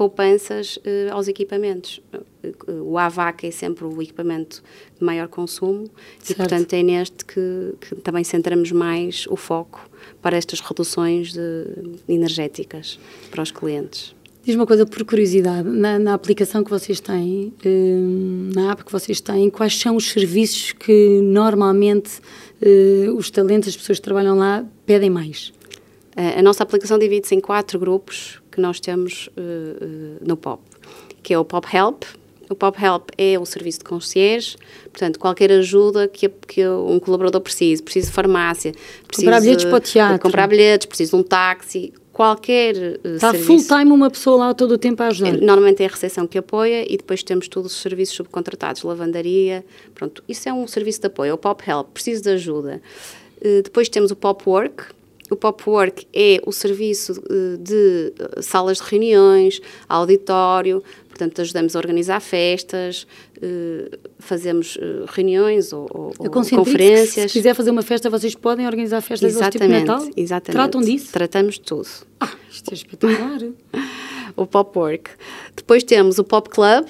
uh, 0.08 1.14
aos 1.14 1.28
equipamentos. 1.28 2.02
O 2.68 2.98
AVAC 2.98 3.48
é 3.48 3.52
sempre 3.52 3.86
o 3.86 4.02
equipamento 4.02 4.64
de 4.98 5.04
maior 5.04 5.28
consumo 5.28 5.90
certo. 6.20 6.32
e, 6.32 6.36
portanto, 6.36 6.74
é 6.74 6.84
neste 6.84 7.26
que, 7.26 7.74
que, 7.82 7.96
também 7.96 8.24
centramos 8.24 8.72
mais 8.72 9.26
o 9.28 9.36
foco 9.36 9.90
para 10.22 10.38
estas 10.38 10.62
reduções 10.62 11.34
de, 11.34 11.66
energéticas 12.08 13.00
para 13.30 13.44
os 13.44 13.52
clientes. 13.52 14.16
Diz 14.42 14.56
uma 14.56 14.66
coisa 14.66 14.86
por 14.86 15.04
curiosidade, 15.04 15.68
na, 15.68 16.00
na, 16.00 16.14
aplicação 16.14 16.64
que 16.64 16.70
vocês 16.70 17.02
têm, 17.02 17.54
eh, 17.64 18.56
na 18.56 18.72
app 18.72 18.86
que 18.86 18.92
vocês 18.92 19.20
têm, 19.20 19.50
quais 19.50 19.78
são 19.78 19.98
os 19.98 20.10
serviços 20.10 20.72
que 20.72 21.20
normalmente 21.22 22.22
eh, 22.62 23.10
os 23.14 23.30
talentos, 23.30 23.68
as 23.68 23.78
pessoas 23.78 24.00
que 24.00 24.04
trabalham 24.04 24.38
lá, 24.38 24.66
pedem 24.86 25.10
mais? 25.10 25.52
A 26.16 26.42
nossa 26.42 26.64
aplicação 26.64 26.98
divide-se 27.00 27.34
em 27.34 27.40
quatro 27.40 27.80
grupos 27.80 28.42
que 28.60 28.62
nós 28.62 28.80
temos 28.80 29.28
uh, 29.28 29.32
uh, 29.40 30.28
no 30.28 30.36
POP, 30.36 30.62
que 31.24 31.34
é 31.34 31.40
o 31.40 31.46
POP 31.46 31.66
Help, 31.74 32.04
O 32.50 32.56
Pop 32.56 32.84
Help 32.84 33.10
é 33.16 33.38
o 33.38 33.46
serviço 33.46 33.80
de 33.80 33.86
concierge, 33.86 34.58
portanto, 34.92 35.20
qualquer 35.20 35.52
ajuda 35.52 36.08
que, 36.08 36.28
que 36.28 36.68
um 36.68 37.00
colaborador 37.00 37.42
precise, 37.42 37.82
precisa 37.82 38.08
de 38.08 38.14
farmácia, 38.14 38.74
precisa 39.08 39.28
comprar 39.28 39.42
bilhetes 39.42 39.66
para 39.66 39.76
o 39.76 39.80
teatro, 39.80 40.20
comprar 40.20 40.48
bilhetes, 40.48 40.88
precisa 40.88 41.12
de 41.12 41.16
um 41.16 41.24
táxi, 41.24 41.94
qualquer 42.12 42.76
uh, 42.76 43.16
Está 43.16 43.34
full 43.36 43.64
time 43.64 43.92
uma 43.92 44.10
pessoa 44.10 44.38
lá 44.48 44.54
todo 44.54 44.72
o 44.72 44.78
tempo 44.80 45.02
a 45.04 45.08
ajudar? 45.08 45.34
Normalmente 45.34 45.84
é 45.84 45.86
a 45.86 45.90
recepção 45.90 46.26
que 46.26 46.40
apoia 46.40 46.92
e 46.92 46.98
depois 46.98 47.22
temos 47.22 47.48
todos 47.48 47.72
os 47.72 47.80
serviços 47.80 48.16
subcontratados, 48.16 48.82
lavandaria, 48.82 49.64
pronto, 49.94 50.24
isso 50.28 50.50
é 50.50 50.54
um 50.54 50.68
serviço 50.68 51.02
de 51.02 51.08
apoio, 51.08 51.30
é 51.30 51.34
o 51.34 51.38
Pop 51.38 51.64
Help, 51.70 51.90
preciso 51.94 52.24
de 52.24 52.32
ajuda. 52.32 52.82
Depois 53.64 53.88
temos 53.88 54.12
o 54.12 54.18
Pop 54.18 54.44
Work, 54.50 54.84
o 55.30 55.36
Pop 55.36 55.70
Work 55.70 56.08
é 56.14 56.42
o 56.46 56.52
serviço 56.52 57.14
uh, 57.14 57.58
de 57.58 58.14
salas 58.42 58.78
de 58.78 58.84
reuniões, 58.84 59.62
auditório, 59.88 60.84
portanto 61.08 61.42
ajudamos 61.42 61.76
a 61.76 61.80
organizar 61.80 62.20
festas, 62.20 63.06
fazemos 64.20 64.78
reuniões 65.08 65.74
ou, 65.74 66.14
ou 66.18 66.30
conferências. 66.30 67.14
Que, 67.14 67.28
se 67.28 67.34
quiser 67.34 67.54
fazer 67.54 67.72
uma 67.72 67.82
festa, 67.82 68.10
vocês 68.10 68.36
podem 68.36 68.66
organizar 68.66 69.02
festas 69.02 69.32
exatamente, 69.32 69.52
tipo 69.52 69.66
de 69.66 69.80
Natal? 69.80 70.10
Exatamente. 70.16 70.52
Tratam 70.52 70.82
disso? 70.82 71.12
Tratamos 71.12 71.58
tudo. 71.58 71.88
Ah, 72.20 72.32
isto 72.50 72.72
é 72.72 72.74
espetacular. 72.74 73.40
o 74.36 74.46
Pop 74.46 74.78
Work. 74.78 75.12
Depois 75.56 75.84
temos 75.84 76.18
o 76.20 76.24
Pop 76.24 76.50
Club, 76.50 76.88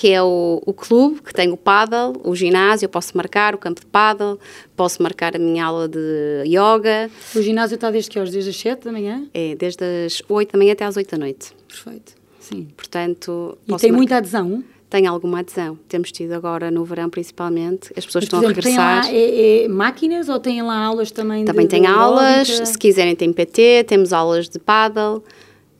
que 0.00 0.10
é 0.10 0.22
o, 0.22 0.62
o 0.64 0.72
clube 0.72 1.20
que 1.20 1.30
tem 1.30 1.52
o 1.52 1.58
paddle, 1.58 2.14
o 2.24 2.34
ginásio, 2.34 2.86
eu 2.86 2.88
posso 2.88 3.14
marcar 3.14 3.54
o 3.54 3.58
campo 3.58 3.82
de 3.82 3.86
paddle, 3.86 4.38
posso 4.74 5.02
marcar 5.02 5.36
a 5.36 5.38
minha 5.38 5.62
aula 5.62 5.86
de 5.86 6.42
yoga. 6.46 7.10
O 7.36 7.42
ginásio 7.42 7.74
está 7.74 7.90
desde 7.90 8.08
que 8.08 8.18
horas? 8.18 8.32
Desde 8.32 8.48
as 8.48 8.56
7 8.56 8.82
da 8.82 8.92
manhã? 8.92 9.26
É, 9.34 9.54
desde 9.56 9.84
as 9.84 10.22
8 10.26 10.52
da 10.52 10.58
manhã 10.58 10.72
até 10.72 10.86
às 10.86 10.96
8 10.96 11.10
da 11.10 11.18
noite. 11.18 11.54
Perfeito, 11.68 12.14
sim. 12.38 12.68
Portanto, 12.74 13.58
e 13.64 13.66
tem 13.66 13.74
marcar. 13.74 13.92
muita 13.92 14.16
adesão? 14.16 14.64
Tem 14.88 15.06
alguma 15.06 15.40
adesão. 15.40 15.78
Temos 15.86 16.10
tido 16.10 16.32
agora 16.32 16.70
no 16.70 16.82
verão, 16.82 17.10
principalmente, 17.10 17.92
as 17.94 18.06
pessoas 18.06 18.24
Mas, 18.24 18.24
estão 18.24 18.38
exemplo, 18.38 18.52
a 18.52 18.56
regressar. 18.56 19.04
Tem 19.04 19.12
lá 19.12 19.18
é, 19.18 19.64
é, 19.64 19.68
máquinas 19.68 20.30
ou 20.30 20.40
têm 20.40 20.62
lá 20.62 20.82
aulas 20.82 21.10
também 21.10 21.44
Também 21.44 21.66
de, 21.66 21.72
tem 21.72 21.82
de 21.82 21.88
aulas, 21.88 22.48
se 22.48 22.78
quiserem 22.78 23.14
tem 23.14 23.30
PT, 23.34 23.84
temos 23.86 24.14
aulas 24.14 24.48
de 24.48 24.58
paddle. 24.58 25.22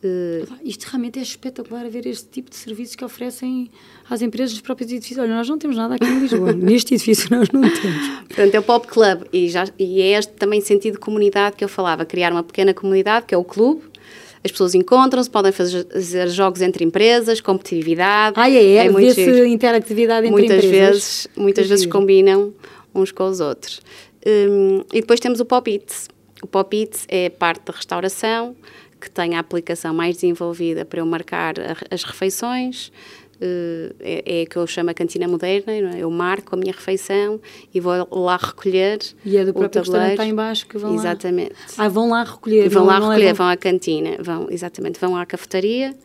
Uh... 0.03 0.47
Isto 0.63 0.85
realmente 0.85 1.19
é 1.19 1.21
espetacular 1.21 1.87
ver 1.89 2.07
este 2.07 2.27
tipo 2.27 2.49
de 2.49 2.55
serviços 2.55 2.95
que 2.95 3.05
oferecem 3.05 3.69
às 4.09 4.21
empresas 4.21 4.53
dos 4.53 4.61
próprios 4.61 4.91
edifícios. 4.91 5.19
Olha, 5.19 5.35
nós 5.35 5.47
não 5.47 5.57
temos 5.57 5.77
nada 5.77 5.95
aqui 5.95 6.05
em 6.05 6.19
Lisboa. 6.19 6.53
Neste 6.57 6.95
edifício 6.95 7.27
nós 7.29 7.49
não 7.49 7.61
temos. 7.61 8.07
Portanto, 8.27 8.55
é 8.55 8.59
o 8.59 8.63
Pop 8.63 8.87
Club 8.87 9.23
e, 9.31 9.47
já, 9.49 9.65
e 9.77 10.01
é 10.01 10.17
este 10.17 10.33
também 10.33 10.59
sentido 10.61 10.93
de 10.93 10.99
comunidade 10.99 11.55
que 11.55 11.63
eu 11.63 11.69
falava, 11.69 12.03
criar 12.05 12.31
uma 12.31 12.43
pequena 12.43 12.73
comunidade, 12.73 13.27
que 13.27 13.35
é 13.35 13.37
o 13.37 13.43
clube, 13.43 13.83
as 14.43 14.51
pessoas 14.51 14.73
encontram-se, 14.73 15.29
podem 15.29 15.51
fazer, 15.51 15.85
jogos 16.29 16.61
entre 16.61 16.83
empresas, 16.83 17.39
competitividade. 17.39 18.39
Ah, 18.39 18.49
é, 18.49 18.55
é, 18.55 18.85
é 18.87 18.89
muito 18.89 19.13
se 19.13 19.47
interatividade 19.47 20.25
entre 20.25 20.31
muitas 20.31 20.63
empresas. 20.63 20.89
Vezes, 20.89 21.27
muitas 21.35 21.67
vezes 21.67 21.85
combinam 21.85 22.51
uns 22.93 23.11
com 23.11 23.25
os 23.25 23.39
outros. 23.39 23.81
Um, 24.25 24.83
e 24.91 25.01
depois 25.01 25.19
temos 25.19 25.39
o 25.39 25.45
Pop 25.45 25.71
Eats. 25.71 26.07
O 26.41 26.47
Pop 26.47 26.75
Eats 26.75 27.05
é 27.07 27.29
parte 27.29 27.65
da 27.65 27.73
restauração, 27.73 28.55
que 29.01 29.09
tem 29.09 29.35
a 29.35 29.39
aplicação 29.39 29.93
mais 29.93 30.15
desenvolvida 30.15 30.85
para 30.85 31.01
eu 31.01 31.05
marcar 31.05 31.55
as 31.89 32.03
refeições, 32.03 32.91
Uh, 33.43 33.95
é, 33.99 34.41
é 34.41 34.45
que 34.45 34.55
eu 34.55 34.67
chamo 34.67 34.91
a 34.91 34.93
cantina 34.93 35.27
moderna, 35.27 35.97
é? 35.97 36.01
eu 36.01 36.11
marco 36.11 36.53
a 36.53 36.57
minha 36.59 36.71
refeição 36.71 37.41
e 37.73 37.79
vou 37.79 38.07
lá 38.11 38.37
recolher 38.37 38.99
E 39.25 39.35
é 39.35 39.43
do 39.43 39.51
próprio 39.51 39.81
restaurante 39.81 40.11
está 40.11 40.25
em 40.27 40.35
baixo 40.35 40.67
que 40.67 40.77
vão 40.77 40.93
exatamente. 40.93 41.53
lá... 41.53 41.57
Exatamente. 41.57 41.73
Ah, 41.79 41.89
vão 41.89 42.09
lá 42.11 42.23
recolher. 42.23 42.69
Vão 42.69 42.85
lá 42.85 42.99
recolher, 42.99 43.33
vão 43.33 43.47
à 43.47 43.57
cantina, 43.57 44.17
vão, 44.19 44.47
exatamente, 44.47 44.99
vão 44.99 45.15
à 45.15 45.25
cafetaria, 45.25 45.97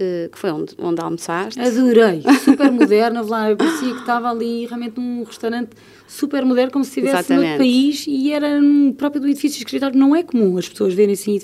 uh, 0.00 0.30
que 0.30 0.38
foi 0.38 0.50
onde, 0.50 0.74
onde 0.78 1.00
almoçaste. 1.00 1.60
Adorei, 1.60 2.22
super 2.44 2.70
moderna, 2.70 3.22
lá, 3.22 3.50
eu 3.50 3.56
parecia 3.56 3.92
que 3.92 4.00
estava 4.00 4.30
ali 4.30 4.66
realmente 4.66 4.98
num 4.98 5.24
restaurante 5.24 5.70
super 6.06 6.44
moderno, 6.44 6.72
como 6.72 6.84
se 6.84 6.98
estivesse 6.98 7.34
no 7.34 7.42
país 7.58 8.06
e 8.08 8.32
era 8.32 8.60
no 8.60 8.94
próprio 8.94 9.20
do 9.20 9.28
edifício 9.28 9.58
de 9.58 9.64
escritório. 9.64 9.98
Não 9.98 10.16
é 10.16 10.22
comum 10.22 10.56
as 10.56 10.68
pessoas 10.68 10.94
verem 10.94 11.12
assim, 11.12 11.38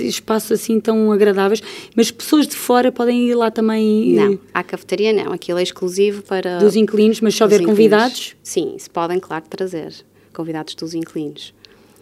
espaços 0.00 0.52
assim 0.52 0.78
tão 0.78 1.10
agradáveis, 1.10 1.62
mas 1.96 2.10
pessoas 2.10 2.46
de 2.46 2.54
fora 2.54 2.92
podem 2.92 3.30
ir 3.30 3.34
lá 3.34 3.50
também. 3.50 4.14
Não, 4.14 4.38
à 4.52 4.62
cafetaria 4.62 5.12
não, 5.12 5.32
aquilo 5.32 5.58
é 5.58 5.62
exclusivo 5.62 6.22
para. 6.22 6.58
Dos 6.58 6.76
inquilinos, 6.76 7.20
mas 7.20 7.34
se 7.34 7.42
houver 7.42 7.64
convidados? 7.64 8.36
Sim, 8.42 8.76
se 8.78 8.90
podem, 8.90 9.18
claro, 9.18 9.44
trazer 9.48 9.94
convidados 10.32 10.74
dos 10.74 10.94
inquilinos. 10.94 11.54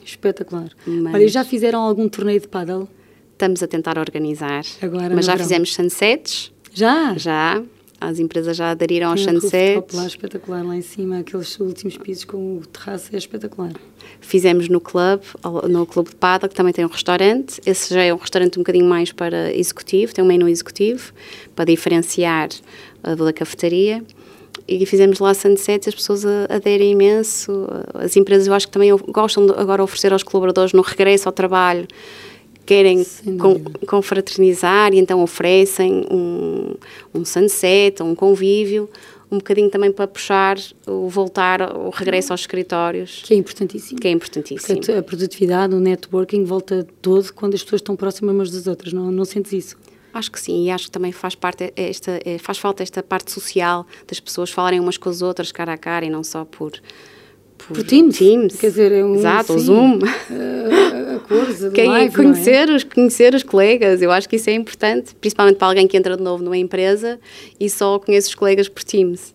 Espetacular. 0.05 0.71
Mas... 0.87 1.15
Olha, 1.15 1.29
já 1.29 1.45
fizeram 1.45 1.81
algum 1.81 2.09
torneio 2.09 2.41
de 2.41 2.49
paddle? 2.49 2.89
Estamos 3.41 3.63
a 3.63 3.67
tentar 3.67 3.97
organizar. 3.97 4.63
Agora, 4.83 5.15
mas 5.15 5.25
já 5.25 5.33
verão. 5.33 5.47
fizemos 5.47 5.73
sunsets. 5.73 6.53
Já? 6.75 7.17
Já 7.17 7.63
as 7.99 8.19
empresas 8.19 8.55
já 8.55 8.71
aderiram 8.71 9.11
aos 9.11 9.23
sunsets. 9.23 9.95
lá 9.95 10.07
espetacular 10.07 10.63
lá 10.63 10.77
em 10.77 10.83
cima, 10.83 11.21
aqueles 11.21 11.59
últimos 11.59 11.97
pisos 11.97 12.25
com 12.25 12.59
o 12.59 12.67
terraço 12.67 13.09
é 13.15 13.17
espetacular. 13.17 13.73
Fizemos 14.21 14.69
no 14.69 14.79
clube, 14.79 15.23
no 15.71 15.87
clube 15.87 16.11
de 16.11 16.17
Pada, 16.17 16.51
que 16.51 16.55
também 16.55 16.75
tem 16.75 16.85
um 16.85 16.89
restaurante. 16.89 17.63
Esse 17.65 17.95
já 17.95 18.03
é 18.03 18.13
um 18.13 18.19
restaurante 18.19 18.59
um 18.59 18.63
bocadinho 18.63 18.85
mais 18.85 19.11
para 19.11 19.55
executivo, 19.55 20.13
tem 20.13 20.23
um 20.23 20.29
menu 20.29 20.47
executivo, 20.47 21.11
para 21.57 21.65
diferenciar 21.65 22.51
uh, 23.03 23.17
da 23.17 23.33
cafetaria. 23.33 24.05
E 24.69 24.85
fizemos 24.85 25.19
lá 25.19 25.33
sunsets, 25.33 25.89
as 25.89 25.95
pessoas 25.95 26.27
aderem 26.49 26.93
imenso. 26.93 27.67
As 27.95 28.17
empresas, 28.17 28.47
eu 28.47 28.53
acho 28.53 28.67
que 28.67 28.73
também 28.73 28.95
gostam 29.09 29.47
de 29.47 29.53
agora 29.53 29.83
oferecer 29.83 30.13
aos 30.13 30.23
colaboradores 30.23 30.75
no 30.75 30.83
regresso 30.83 31.27
ao 31.27 31.33
trabalho 31.33 31.89
querem 32.71 33.05
confraternizar 33.85 34.95
e 34.95 34.99
então 35.01 35.21
oferecem 35.25 36.07
um, 36.09 36.77
um 37.13 37.25
sunset, 37.25 38.01
um 38.01 38.15
convívio, 38.15 38.89
um 39.29 39.39
bocadinho 39.39 39.69
também 39.69 39.91
para 39.91 40.07
puxar 40.07 40.57
o 40.87 41.09
voltar, 41.09 41.77
o 41.77 41.91
regresso 41.91 42.33
aos 42.33 42.43
escritórios. 42.43 43.23
Que 43.25 43.35
é 43.35 43.37
importantíssimo. 43.37 43.99
Que 43.99 44.07
é 44.07 44.13
importantíssimo. 44.13 44.77
Porque 44.77 44.93
a 44.93 45.03
produtividade, 45.03 45.75
o 45.75 45.81
networking 45.81 46.45
volta 46.45 46.87
todo 47.03 47.33
quando 47.33 47.55
as 47.55 47.63
pessoas 47.65 47.81
estão 47.81 47.97
próximas 47.97 48.33
umas 48.33 48.51
das 48.53 48.69
outras, 48.69 48.93
não, 48.93 49.11
não 49.11 49.25
sentes 49.25 49.53
isso? 49.53 49.77
Acho 50.15 50.31
que 50.31 50.41
sim, 50.41 50.67
e 50.67 50.71
acho 50.71 50.85
que 50.85 50.93
também 50.93 51.11
faz 51.11 51.35
parte 51.35 51.73
esta 51.75 52.21
é, 52.25 52.39
faz 52.39 52.59
falta 52.59 52.85
esta 52.85 53.03
parte 53.03 53.33
social 53.33 53.85
das 54.07 54.21
pessoas 54.21 54.51
falarem 54.51 54.79
umas 54.79 54.97
com 54.97 55.09
as 55.09 55.23
outras 55.23 55.51
cara 55.51 55.73
a 55.73 55.79
cara 55.79 56.05
e 56.05 56.11
não 56.11 56.23
só 56.23 56.45
por 56.45 56.73
por, 57.67 57.77
por 57.77 57.85
Teams. 57.85 58.19
Teams. 58.19 58.57
Quer 58.57 58.69
dizer, 58.69 58.93
é 58.93 59.05
um. 59.05 59.15
Exato, 59.17 59.55
o 59.55 59.59
Zoom. 59.59 59.99
A 61.11 61.19
cores, 61.21 61.65
a 61.65 61.71
Quem 61.71 61.89
live, 61.89 62.15
conhecer, 62.15 62.69
é? 62.69 62.73
os, 62.75 62.85
conhecer 62.85 63.35
os 63.35 63.43
colegas, 63.43 64.01
eu 64.01 64.13
acho 64.13 64.29
que 64.29 64.37
isso 64.37 64.49
é 64.49 64.55
importante, 64.55 65.15
principalmente 65.17 65.57
para 65.57 65.67
alguém 65.67 65.89
que 65.89 65.97
entra 65.97 66.17
de 66.17 66.23
novo 66.23 66.43
numa 66.43 66.57
empresa 66.57 67.19
e 67.59 67.69
só 67.69 67.99
conhece 67.99 68.29
os 68.29 68.35
colegas 68.37 68.69
por 68.69 68.85
Teams. 68.85 69.35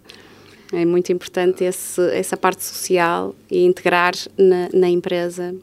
É 0.71 0.85
muito 0.85 1.11
importante 1.11 1.63
esse, 1.63 2.01
essa 2.11 2.37
parte 2.37 2.63
social 2.63 3.35
e 3.51 3.65
integrar 3.65 4.13
na, 4.37 4.69
na 4.73 4.89
empresa 4.89 5.53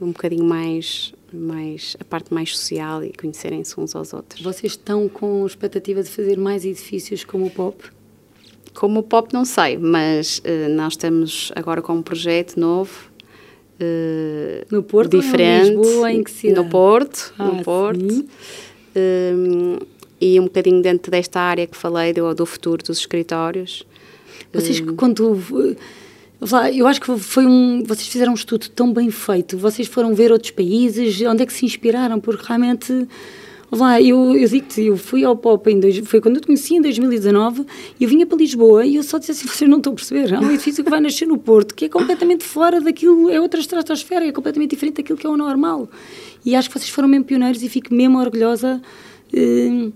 um 0.00 0.08
bocadinho 0.08 0.44
mais 0.44 1.12
mais 1.32 1.96
a 2.00 2.04
parte 2.04 2.34
mais 2.34 2.56
social 2.56 3.04
e 3.04 3.12
conhecerem-se 3.12 3.78
uns 3.78 3.94
aos 3.94 4.12
outros. 4.12 4.42
Vocês 4.42 4.72
estão 4.72 5.08
com 5.08 5.46
expectativa 5.46 6.02
de 6.02 6.10
fazer 6.10 6.36
mais 6.36 6.64
edifícios 6.64 7.24
como 7.24 7.46
o 7.46 7.50
POP? 7.50 7.84
Como 8.74 9.00
o 9.00 9.02
pop 9.02 9.32
não 9.32 9.44
sei, 9.44 9.76
mas 9.76 10.38
uh, 10.38 10.68
nós 10.70 10.94
estamos 10.94 11.52
agora 11.54 11.82
com 11.82 11.94
um 11.94 12.02
projeto 12.02 12.58
novo. 12.58 13.10
Uh, 13.80 14.66
no 14.70 14.82
Porto 14.82 15.18
diferente, 15.18 15.74
ou 15.76 15.82
em 15.82 15.86
Lisboa, 15.86 16.12
em 16.12 16.22
que 16.22 16.30
cidade? 16.30 16.60
No 16.60 16.70
Porto, 16.70 17.34
ah, 17.38 17.44
no 17.46 17.62
Porto. 17.64 18.24
Um, 18.94 19.78
e 20.20 20.38
um 20.38 20.44
bocadinho 20.44 20.82
dentro 20.82 21.10
desta 21.10 21.40
área 21.40 21.66
que 21.66 21.76
falei 21.76 22.12
do, 22.12 22.34
do 22.34 22.44
futuro 22.44 22.84
dos 22.84 22.98
escritórios. 22.98 23.86
Vocês 24.52 24.80
quando 24.96 25.38
eu 26.74 26.86
acho 26.86 27.00
que 27.00 27.18
foi 27.18 27.46
um. 27.46 27.82
Vocês 27.84 28.08
fizeram 28.08 28.32
um 28.32 28.34
estudo 28.34 28.68
tão 28.70 28.92
bem 28.92 29.10
feito. 29.10 29.58
Vocês 29.58 29.86
foram 29.86 30.14
ver 30.14 30.32
outros 30.32 30.50
países. 30.50 31.20
Onde 31.22 31.42
é 31.42 31.46
que 31.46 31.52
se 31.52 31.66
inspiraram? 31.66 32.18
Porque 32.18 32.44
realmente 32.46 33.06
Lá, 33.72 34.02
eu, 34.02 34.36
eu 34.36 34.48
digo-te, 34.48 34.82
eu 34.82 34.96
fui 34.96 35.24
ao 35.24 35.36
Pop 35.36 35.70
em 35.70 35.78
dois, 35.78 35.96
foi 35.98 36.20
quando 36.20 36.36
eu 36.36 36.40
te 36.40 36.46
conheci 36.46 36.74
em 36.74 36.82
2019 36.82 37.64
e 38.00 38.04
eu 38.04 38.10
vinha 38.10 38.26
para 38.26 38.36
Lisboa 38.36 38.84
e 38.84 38.96
eu 38.96 39.02
só 39.02 39.18
disse 39.18 39.30
assim: 39.30 39.46
vocês 39.48 39.70
não 39.70 39.78
estão 39.78 39.92
a 39.92 39.96
perceber, 39.96 40.34
há 40.34 40.40
um 40.40 40.50
edifício 40.50 40.82
que 40.82 40.90
vai 40.90 41.00
nascer 41.00 41.26
no 41.26 41.38
Porto 41.38 41.74
que 41.74 41.84
é 41.84 41.88
completamente 41.88 42.42
fora 42.42 42.80
daquilo, 42.80 43.30
é 43.30 43.40
outra 43.40 43.60
estratosfera, 43.60 44.26
é 44.26 44.32
completamente 44.32 44.70
diferente 44.70 44.96
daquilo 44.96 45.16
que 45.16 45.26
é 45.26 45.30
o 45.30 45.36
normal. 45.36 45.88
E 46.44 46.56
acho 46.56 46.68
que 46.68 46.78
vocês 46.78 46.90
foram 46.90 47.08
mesmo 47.08 47.26
pioneiros 47.26 47.62
e 47.62 47.68
fico 47.68 47.94
mesmo 47.94 48.18
orgulhosa 48.18 48.82
Uh, 49.32 49.92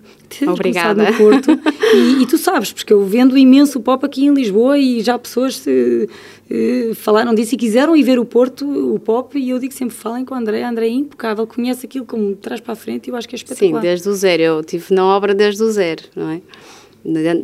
Obrigada. 0.49 1.11
no 1.11 1.17
Porto. 1.17 1.51
e, 1.95 2.23
e, 2.23 2.27
tu 2.27 2.39
sabes, 2.39 2.73
porque 2.73 2.93
eu 2.93 3.05
vendo 3.05 3.37
imenso 3.37 3.81
pop 3.81 4.05
aqui 4.05 4.25
em 4.25 4.33
Lisboa 4.33 4.79
e 4.79 5.01
já 5.01 5.19
pessoas 5.19 5.65
uh, 5.67 5.71
uh, 5.71 6.95
falaram 6.95 7.35
disso 7.35 7.55
e 7.55 7.59
quiseram 7.59 7.97
ir 7.97 8.03
ver 8.03 8.19
o 8.19 8.25
Porto, 8.25 8.65
o 8.95 8.99
pop, 8.99 9.37
e 9.39 9.51
eu 9.51 9.59
digo 9.59 9.73
sempre: 9.73 9.95
falem 9.95 10.25
com 10.25 10.35
a 10.35 10.39
André. 10.39 10.63
André 10.63 10.87
é 10.87 10.91
impecável, 10.91 11.47
conhece 11.47 11.87
aquilo 11.87 12.05
como 12.05 12.35
traz 12.37 12.61
para 12.61 12.73
a 12.73 12.77
frente 12.77 13.09
e 13.09 13.11
eu 13.11 13.17
acho 13.17 13.29
que 13.29 13.35
é 13.35 13.39
espetacular. 13.39 13.81
Sim, 13.81 13.87
desde 13.87 14.09
o 14.09 14.15
zero. 14.15 14.43
Eu 14.43 14.65
tive 14.65 14.95
na 14.95 15.05
obra 15.05 15.35
desde 15.35 15.63
o 15.63 15.71
zero, 15.71 16.03
não 16.15 16.31
é? 16.31 16.41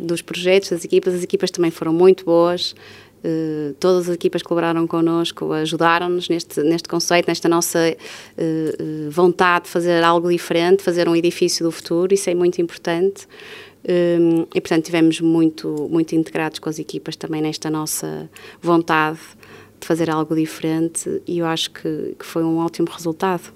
Dos 0.01 0.21
projetos, 0.21 0.69
das 0.69 0.83
equipas, 0.83 1.13
as 1.13 1.23
equipas 1.23 1.51
também 1.51 1.71
foram 1.71 1.93
muito 1.93 2.25
boas. 2.25 2.73
Uh, 3.23 3.75
todas 3.79 4.09
as 4.09 4.15
equipas 4.15 4.41
colaboraram 4.41 4.87
connosco, 4.87 5.51
ajudaram-nos 5.53 6.27
neste, 6.27 6.63
neste 6.63 6.89
conceito, 6.89 7.27
nesta 7.27 7.47
nossa 7.47 7.95
uh, 7.95 9.11
vontade 9.11 9.65
de 9.65 9.69
fazer 9.69 10.03
algo 10.03 10.27
diferente, 10.27 10.81
fazer 10.81 11.07
um 11.07 11.15
edifício 11.15 11.63
do 11.63 11.71
futuro, 11.71 12.11
isso 12.13 12.31
é 12.31 12.33
muito 12.33 12.59
importante. 12.59 13.27
Um, 13.87 14.45
e, 14.53 14.61
portanto, 14.61 14.85
tivemos 14.85 15.21
muito, 15.21 15.87
muito 15.89 16.15
integrados 16.15 16.59
com 16.59 16.69
as 16.69 16.79
equipas 16.79 17.15
também 17.15 17.41
nesta 17.41 17.69
nossa 17.69 18.29
vontade 18.61 19.19
de 19.79 19.87
fazer 19.87 20.09
algo 20.09 20.35
diferente 20.35 21.21
e 21.27 21.39
eu 21.39 21.45
acho 21.45 21.71
que, 21.71 22.15
que 22.17 22.25
foi 22.25 22.43
um 22.43 22.57
ótimo 22.57 22.87
resultado. 22.91 23.53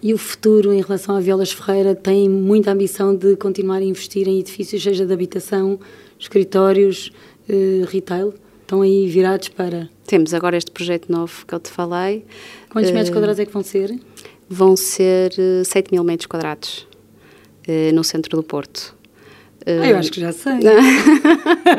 E 0.00 0.12
o 0.12 0.18
futuro 0.18 0.72
em 0.72 0.80
relação 0.80 1.16
a 1.16 1.20
Violas 1.20 1.52
Ferreira 1.52 1.94
tem 1.94 2.28
muita 2.28 2.72
ambição 2.72 3.14
de 3.14 3.36
continuar 3.36 3.76
a 3.76 3.84
investir 3.84 4.26
em 4.26 4.40
edifícios, 4.40 4.82
seja 4.82 5.06
de 5.06 5.12
habitação, 5.12 5.78
escritórios, 6.18 7.12
retail? 7.88 8.34
Estão 8.72 8.80
aí 8.80 9.06
virados 9.06 9.50
para. 9.50 9.90
Temos 10.06 10.32
agora 10.32 10.56
este 10.56 10.70
projeto 10.70 11.12
novo 11.12 11.44
que 11.46 11.54
eu 11.54 11.60
te 11.60 11.68
falei. 11.68 12.24
Quantos 12.70 12.90
uh, 12.90 12.94
metros 12.94 13.14
quadrados 13.14 13.38
é 13.38 13.44
que 13.44 13.52
vão 13.52 13.62
ser? 13.62 14.00
Vão 14.48 14.76
ser 14.78 15.30
uh, 15.32 15.62
7 15.62 15.92
mil 15.92 16.02
metros 16.02 16.24
quadrados 16.24 16.88
uh, 17.68 17.94
no 17.94 18.02
centro 18.02 18.34
do 18.34 18.42
Porto. 18.42 18.96
Ah, 19.66 19.88
eu 19.88 19.98
acho 19.98 20.10
que 20.10 20.22
já 20.22 20.32
sei. 20.32 20.54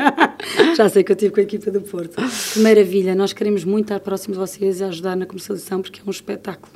já 0.76 0.88
sei 0.88 1.02
que 1.02 1.10
eu 1.10 1.14
estive 1.14 1.34
com 1.34 1.40
a 1.40 1.42
equipa 1.42 1.68
do 1.72 1.80
Porto. 1.80 2.14
Que 2.52 2.60
maravilha, 2.60 3.12
nós 3.16 3.32
queremos 3.32 3.64
muito 3.64 3.86
estar 3.86 3.98
próximos 3.98 4.38
de 4.38 4.40
vocês 4.40 4.78
e 4.78 4.84
ajudar 4.84 5.16
na 5.16 5.26
comercialização 5.26 5.82
porque 5.82 5.98
é 5.98 6.04
um 6.06 6.12
espetáculo. 6.12 6.72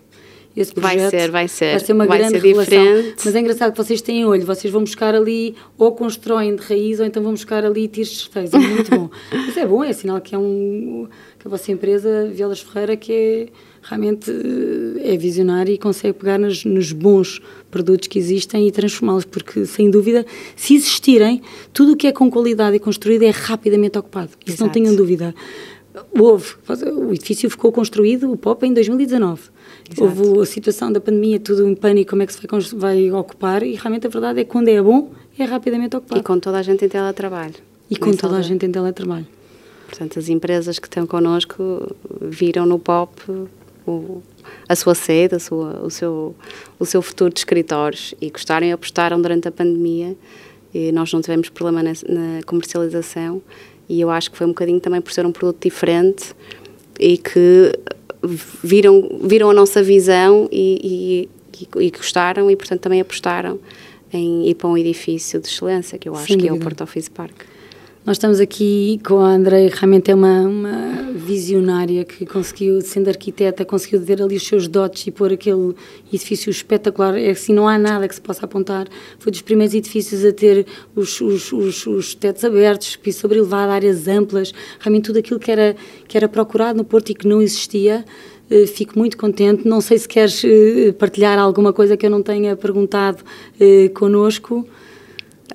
Esse 0.60 0.74
projeto 0.74 1.00
vai 1.00 1.10
ser, 1.10 1.30
vai 1.30 1.48
ser. 1.48 1.70
Vai 1.70 1.80
ser 1.80 1.92
uma 1.92 2.06
vai 2.06 2.18
grande 2.18 2.40
ser 2.40 2.46
relação. 2.46 2.84
Diferente. 2.84 3.22
Mas 3.24 3.34
é 3.34 3.40
engraçado 3.40 3.72
que 3.72 3.78
vocês 3.78 4.02
têm 4.02 4.24
olho, 4.24 4.44
vocês 4.44 4.72
vão 4.72 4.82
buscar 4.82 5.14
ali, 5.14 5.54
ou 5.76 5.92
constroem 5.92 6.56
de 6.56 6.62
raiz, 6.62 6.98
ou 6.98 7.06
então 7.06 7.22
vão 7.22 7.32
buscar 7.32 7.64
ali 7.64 7.86
tiros 7.86 8.10
de 8.10 8.16
certeza. 8.16 8.56
É 8.56 8.60
muito 8.60 8.90
bom. 8.90 9.10
Isso 9.48 9.58
é 9.58 9.66
bom, 9.66 9.84
é 9.84 9.92
sinal 9.92 10.20
que 10.20 10.34
é 10.34 10.38
um. 10.38 11.06
que 11.38 11.46
a 11.46 11.50
vossa 11.50 11.70
empresa, 11.70 12.28
Vielas 12.32 12.60
Ferreira, 12.60 12.96
que 12.96 13.12
é 13.12 13.46
realmente 13.82 14.30
é 15.02 15.16
visionária 15.16 15.72
e 15.72 15.78
consegue 15.78 16.18
pegar 16.18 16.38
nos, 16.38 16.64
nos 16.64 16.92
bons 16.92 17.40
produtos 17.70 18.08
que 18.08 18.18
existem 18.18 18.66
e 18.66 18.72
transformá-los, 18.72 19.24
porque, 19.24 19.64
sem 19.64 19.90
dúvida, 19.90 20.26
se 20.56 20.74
existirem, 20.74 21.40
tudo 21.72 21.92
o 21.92 21.96
que 21.96 22.06
é 22.06 22.12
com 22.12 22.30
qualidade 22.30 22.76
e 22.76 22.80
construído 22.80 23.22
é 23.22 23.30
rapidamente 23.30 23.98
ocupado. 23.98 24.30
Isso 24.44 24.56
Exato. 24.56 24.64
não 24.64 24.70
tenham 24.70 24.94
dúvida. 24.94 25.34
Houve, 26.16 26.54
o 26.96 27.12
edifício 27.12 27.48
ficou 27.50 27.72
construído, 27.72 28.30
o 28.30 28.36
POP, 28.36 28.66
em 28.66 28.72
2019. 28.72 29.42
Exato. 29.90 30.04
Houve 30.04 30.40
a 30.42 30.46
situação 30.46 30.92
da 30.92 31.00
pandemia, 31.00 31.40
tudo 31.40 31.66
em 31.66 31.74
pânico, 31.74 32.10
como 32.10 32.22
é 32.22 32.26
que 32.26 32.32
se 32.32 32.46
vai, 32.46 32.60
vai, 32.74 33.12
ocupar, 33.12 33.62
e 33.62 33.74
realmente 33.74 34.06
a 34.06 34.10
verdade 34.10 34.40
é 34.40 34.44
que 34.44 34.50
quando 34.50 34.68
é 34.68 34.80
bom, 34.82 35.10
é 35.38 35.44
rapidamente 35.44 35.96
ocupado. 35.96 36.20
E 36.20 36.22
com 36.22 36.38
toda 36.38 36.58
a 36.58 36.62
gente 36.62 36.84
em 36.84 36.88
teletrabalho. 36.88 37.54
E 37.90 37.96
com 37.96 38.12
toda 38.12 38.36
a 38.36 38.42
gente 38.42 38.66
em 38.66 38.70
teletrabalho. 38.70 39.26
Portanto, 39.86 40.18
as 40.18 40.28
empresas 40.28 40.78
que 40.78 40.86
estão 40.86 41.06
connosco 41.06 41.94
viram 42.20 42.66
no 42.66 42.78
POP 42.78 43.48
o, 43.86 44.22
a 44.68 44.76
sua 44.76 44.94
sede, 44.94 45.36
a 45.36 45.38
sua, 45.38 45.80
o, 45.82 45.90
seu, 45.90 46.36
o 46.78 46.84
seu 46.84 47.00
futuro 47.00 47.32
de 47.32 47.40
escritórios 47.40 48.14
e 48.20 48.28
gostaram 48.30 48.66
e 48.66 48.72
apostaram 48.72 49.20
durante 49.20 49.48
a 49.48 49.50
pandemia 49.50 50.14
e 50.74 50.92
nós 50.92 51.10
não 51.12 51.22
tivemos 51.22 51.48
problema 51.48 51.82
na, 51.82 51.92
na 52.06 52.42
comercialização 52.44 53.40
e 53.88 54.00
eu 54.00 54.10
acho 54.10 54.30
que 54.30 54.36
foi 54.36 54.46
um 54.46 54.50
bocadinho 54.50 54.80
também 54.80 55.00
por 55.00 55.10
ser 55.12 55.24
um 55.24 55.32
produto 55.32 55.62
diferente 55.62 56.34
e 57.00 57.16
que 57.16 57.72
viram, 58.22 59.20
viram 59.22 59.50
a 59.50 59.54
nossa 59.54 59.82
visão 59.82 60.48
e, 60.50 61.28
e, 61.52 61.68
e 61.84 61.90
gostaram 61.90 62.50
e, 62.50 62.56
portanto, 62.56 62.80
também 62.80 63.00
apostaram 63.00 63.58
em 64.12 64.48
ir 64.48 64.54
para 64.54 64.68
um 64.68 64.76
edifício 64.76 65.40
de 65.40 65.48
excelência, 65.48 65.98
que 65.98 66.08
eu 66.08 66.14
acho 66.14 66.26
Sem 66.26 66.38
que 66.38 66.46
dúvida. 66.46 66.56
é 66.56 66.58
o 66.58 66.62
Porto 66.62 66.82
Office 66.82 67.08
Park. 67.08 67.42
Nós 68.08 68.16
estamos 68.16 68.40
aqui 68.40 68.98
com 69.06 69.20
a 69.20 69.32
Andrei, 69.32 69.68
realmente 69.68 70.10
é 70.10 70.14
uma, 70.14 70.40
uma 70.40 71.12
visionária 71.12 72.06
que 72.06 72.24
conseguiu, 72.24 72.80
sendo 72.80 73.08
arquiteta, 73.08 73.66
conseguiu 73.66 74.00
ver 74.00 74.22
ali 74.22 74.34
os 74.34 74.46
seus 74.46 74.66
dotes 74.66 75.06
e 75.06 75.10
pôr 75.10 75.30
aquele 75.30 75.74
edifício 76.10 76.48
espetacular. 76.48 77.18
É 77.18 77.32
assim, 77.32 77.52
não 77.52 77.68
há 77.68 77.76
nada 77.76 78.08
que 78.08 78.14
se 78.14 78.20
possa 78.22 78.46
apontar. 78.46 78.88
Foi 79.18 79.30
dos 79.30 79.42
primeiros 79.42 79.74
edifícios 79.74 80.24
a 80.24 80.32
ter 80.32 80.64
os, 80.96 81.20
os, 81.20 81.52
os, 81.52 81.86
os 81.86 82.14
tetos 82.14 82.42
abertos, 82.44 82.96
piso 82.96 83.18
sobre 83.20 83.36
elevado, 83.36 83.72
áreas 83.72 84.08
amplas, 84.08 84.54
realmente 84.80 85.04
tudo 85.04 85.18
aquilo 85.18 85.38
que 85.38 85.50
era, 85.50 85.76
que 86.08 86.16
era 86.16 86.30
procurado 86.30 86.78
no 86.78 86.84
Porto 86.84 87.10
e 87.10 87.14
que 87.14 87.28
não 87.28 87.42
existia. 87.42 88.06
Uh, 88.50 88.66
fico 88.66 88.98
muito 88.98 89.18
contente. 89.18 89.68
Não 89.68 89.82
sei 89.82 89.98
se 89.98 90.08
queres 90.08 90.42
uh, 90.44 90.94
partilhar 90.94 91.38
alguma 91.38 91.74
coisa 91.74 91.94
que 91.94 92.06
eu 92.06 92.10
não 92.10 92.22
tenha 92.22 92.56
perguntado 92.56 93.22
uh, 93.60 93.90
connosco 93.90 94.66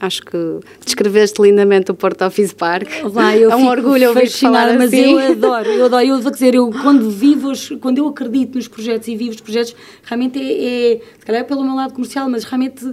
acho 0.06 0.22
que 0.24 0.38
descreveste 0.84 1.42
lindamente 1.42 1.92
o 1.92 1.94
Porto 1.96 2.24
Office 2.26 2.54
Park. 2.54 2.90
Lá, 3.14 3.36
eu 3.36 3.52
é 3.52 3.56
um 3.56 3.68
orgulho 3.68 4.10
ouvir 4.10 4.30
falar 4.30 4.74
mas 4.78 4.94
assim. 4.94 5.14
eu 5.14 5.20
adoro, 5.20 5.70
eu 5.70 5.86
adoro. 5.86 6.06
Eu 6.06 6.20
vou 6.20 6.32
dizer, 6.32 6.56
eu 6.56 6.70
quando 6.82 7.10
vivo, 7.10 7.52
quando 7.80 7.98
eu 7.98 8.08
acredito 8.08 8.56
nos 8.56 8.68
projetos 8.68 9.08
e 9.08 9.16
vivo 9.16 9.32
os 9.32 9.42
projetos, 9.42 9.76
realmente 10.04 10.40
é, 10.40 10.94
é 10.94 11.02
se 11.20 11.26
calhar 11.26 11.42
é 11.42 11.46
pelo 11.46 11.64
meu 11.64 11.76
lado 11.76 11.94
comercial, 11.94 12.30
mas 12.30 12.44
realmente 12.44 12.86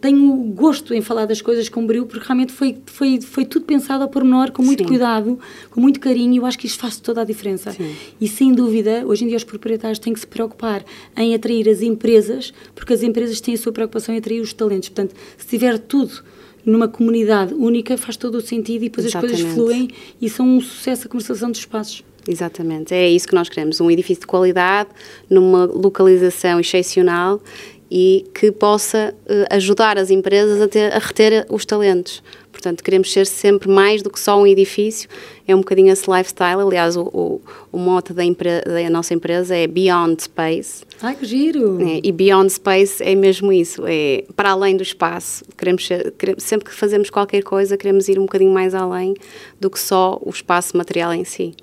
tenho 0.00 0.36
gosto 0.54 0.92
em 0.92 1.00
falar 1.00 1.26
das 1.26 1.40
coisas 1.40 1.68
com 1.68 1.86
brilho, 1.86 2.06
porque 2.06 2.24
realmente 2.24 2.52
foi, 2.52 2.76
foi, 2.86 3.20
foi 3.20 3.44
tudo 3.44 3.64
pensado 3.64 4.02
ao 4.02 4.08
pormenor, 4.08 4.52
com 4.52 4.62
muito 4.62 4.82
Sim. 4.82 4.88
cuidado, 4.88 5.38
com 5.70 5.80
muito 5.80 5.98
carinho, 5.98 6.34
e 6.34 6.36
eu 6.36 6.46
acho 6.46 6.58
que 6.58 6.66
isto 6.66 6.78
faz 6.78 6.98
toda 7.00 7.22
a 7.22 7.24
diferença. 7.24 7.72
Sim. 7.72 7.94
E 8.20 8.28
sem 8.28 8.52
dúvida, 8.52 9.04
hoje 9.06 9.24
em 9.24 9.28
dia 9.28 9.36
os 9.36 9.44
proprietários 9.44 9.98
têm 9.98 10.12
que 10.12 10.20
se 10.20 10.26
preocupar 10.26 10.84
em 11.16 11.34
atrair 11.34 11.68
as 11.68 11.80
empresas, 11.80 12.52
porque 12.74 12.92
as 12.92 13.02
empresas 13.02 13.40
têm 13.40 13.54
a 13.54 13.58
sua 13.58 13.72
preocupação 13.72 14.14
em 14.14 14.18
atrair 14.18 14.40
os 14.40 14.52
talentos. 14.52 14.88
Portanto, 14.90 15.14
se 15.36 15.46
tiver 15.46 15.78
tudo 15.78 16.22
numa 16.66 16.88
comunidade 16.88 17.54
única 17.54 17.96
faz 17.96 18.16
todo 18.16 18.34
o 18.34 18.40
sentido 18.40 18.82
e 18.82 18.88
depois 18.88 19.06
Exatamente. 19.06 19.34
as 19.34 19.40
coisas 19.40 19.54
fluem 19.54 19.88
e 20.20 20.28
são 20.28 20.46
um 20.46 20.60
sucesso 20.60 21.06
a 21.06 21.08
comercialização 21.08 21.50
dos 21.50 21.60
espaços. 21.60 22.04
Exatamente, 22.28 22.92
é 22.92 23.08
isso 23.08 23.28
que 23.28 23.34
nós 23.36 23.48
queremos, 23.48 23.80
um 23.80 23.88
edifício 23.88 24.22
de 24.22 24.26
qualidade, 24.26 24.90
numa 25.30 25.64
localização 25.64 26.58
excepcional 26.58 27.40
e 27.88 28.26
que 28.34 28.50
possa 28.50 29.14
uh, 29.26 29.54
ajudar 29.54 29.96
as 29.96 30.10
empresas 30.10 30.60
a, 30.60 30.66
ter, 30.66 30.92
a 30.92 30.98
reter 30.98 31.46
os 31.48 31.64
talentos. 31.64 32.20
Portanto, 32.66 32.82
queremos 32.82 33.12
ser 33.12 33.26
sempre 33.26 33.68
mais 33.68 34.02
do 34.02 34.10
que 34.10 34.18
só 34.18 34.40
um 34.42 34.44
edifício, 34.44 35.08
é 35.46 35.54
um 35.54 35.58
bocadinho 35.58 35.92
esse 35.92 36.10
lifestyle. 36.10 36.60
Aliás, 36.60 36.96
o, 36.96 37.02
o, 37.02 37.40
o 37.70 37.78
mote 37.78 38.12
da, 38.12 38.24
da, 38.24 38.90
nossa 38.90 39.14
empresa 39.14 39.54
é 39.54 39.68
Beyond 39.68 40.20
Space. 40.24 40.84
Ai, 41.00 41.14
que 41.14 41.24
giro! 41.24 41.80
É, 41.80 42.00
e 42.02 42.10
Beyond 42.10 42.50
Space 42.50 43.00
é 43.00 43.14
mesmo 43.14 43.52
isso, 43.52 43.84
é 43.86 44.24
para 44.34 44.50
além 44.50 44.76
do 44.76 44.82
espaço. 44.82 45.44
Queremos, 45.56 45.86
ser, 45.86 46.10
queremos, 46.18 46.42
sempre 46.42 46.68
que 46.68 46.74
fazemos 46.74 47.08
qualquer 47.08 47.44
coisa, 47.44 47.76
queremos 47.76 48.08
ir 48.08 48.18
um 48.18 48.22
bocadinho 48.22 48.52
mais 48.52 48.74
além 48.74 49.14
do 49.60 49.70
que 49.70 49.78
só 49.78 50.20
o 50.20 50.30
espaço 50.30 50.76
material 50.76 51.14
em 51.14 51.22
si. 51.22 51.54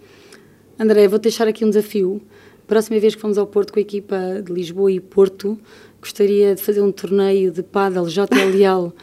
André, 0.80 1.06
vou 1.10 1.20
deixar 1.20 1.50
aqui 1.50 1.66
um 1.66 1.70
desafio. 1.70 2.22
Próxima 2.66 2.98
vez 2.98 3.13
que 3.13 3.20
fomos 3.20 3.38
ao 3.38 3.46
Porto 3.46 3.74
com 3.74 3.80
a 3.80 3.82
equipa 3.82 4.42
de 4.42 4.54
Lisboa 4.54 4.89
e 4.89 5.02
Porto, 5.02 5.60
gostaria 6.04 6.54
de 6.54 6.62
fazer 6.62 6.82
um 6.82 6.92
torneio 6.92 7.50
de 7.50 7.63
paddle 7.63 8.10
JL 8.10 8.50
Leal 8.54 8.94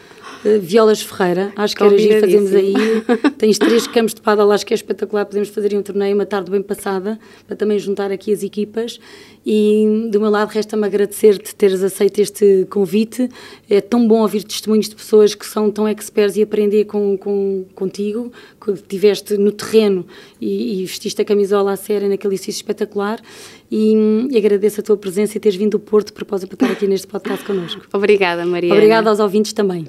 uh, 0.44 0.60
Violas 0.60 1.00
Ferreira. 1.00 1.50
Acho 1.56 1.74
que 1.74 1.82
era 1.82 1.98
giro 1.98 2.20
fazemos 2.20 2.54
aí. 2.54 2.74
Tens 3.38 3.56
três 3.56 3.86
campos 3.86 4.12
de 4.12 4.20
paddle, 4.20 4.52
acho 4.52 4.66
que 4.66 4.74
é 4.74 4.76
espetacular. 4.76 5.24
Podemos 5.24 5.48
fazer 5.48 5.74
um 5.74 5.82
torneio 5.82 6.14
uma 6.14 6.26
tarde 6.26 6.50
bem 6.50 6.60
passada 6.60 7.18
para 7.46 7.56
também 7.56 7.78
juntar 7.78 8.12
aqui 8.12 8.34
as 8.34 8.42
equipas. 8.42 9.00
E 9.46 10.08
do 10.10 10.20
meu 10.20 10.28
lado, 10.28 10.50
resta-me 10.50 10.84
agradecer-te 10.86 11.54
teres 11.54 11.82
aceito 11.82 12.20
este 12.20 12.66
convite. 12.68 13.30
É 13.68 13.80
tão 13.80 14.06
bom 14.06 14.20
ouvir 14.20 14.44
testemunhos 14.44 14.90
de 14.90 14.94
pessoas 14.94 15.34
que 15.34 15.46
são 15.46 15.70
tão 15.70 15.88
experts 15.88 16.36
e 16.36 16.42
aprender 16.42 16.84
com, 16.84 17.16
com, 17.16 17.64
contigo, 17.74 18.30
que 18.62 18.72
estiveste 18.72 19.38
no 19.38 19.52
terreno 19.52 20.06
e, 20.38 20.82
e, 20.82 20.84
vestiste 20.84 21.22
a 21.22 21.24
camisola 21.24 21.72
a 21.72 21.76
sério 21.76 22.10
naquele 22.10 22.34
exercício 22.34 22.60
espetacular 22.60 23.22
e, 23.70 23.94
e, 24.30 24.36
agradeço 24.36 24.80
a 24.80 24.82
tua 24.82 24.96
presença 24.96 25.36
e 25.36 25.40
teres 25.40 25.56
vindo 25.56 25.72
do 25.72 25.80
Porto 25.80 26.08
de 26.08 26.12
propósito 26.12 26.56
para 26.56 26.66
estar 26.66 26.76
aqui 26.76 26.86
neste 26.88 27.06
podcast 27.06 27.44
connosco. 27.44 27.82
Obrigada, 27.92 28.44
Maria. 28.44 28.72
Obrigada 28.72 29.08
aos 29.08 29.20
ouvintes 29.20 29.52
também. 29.52 29.88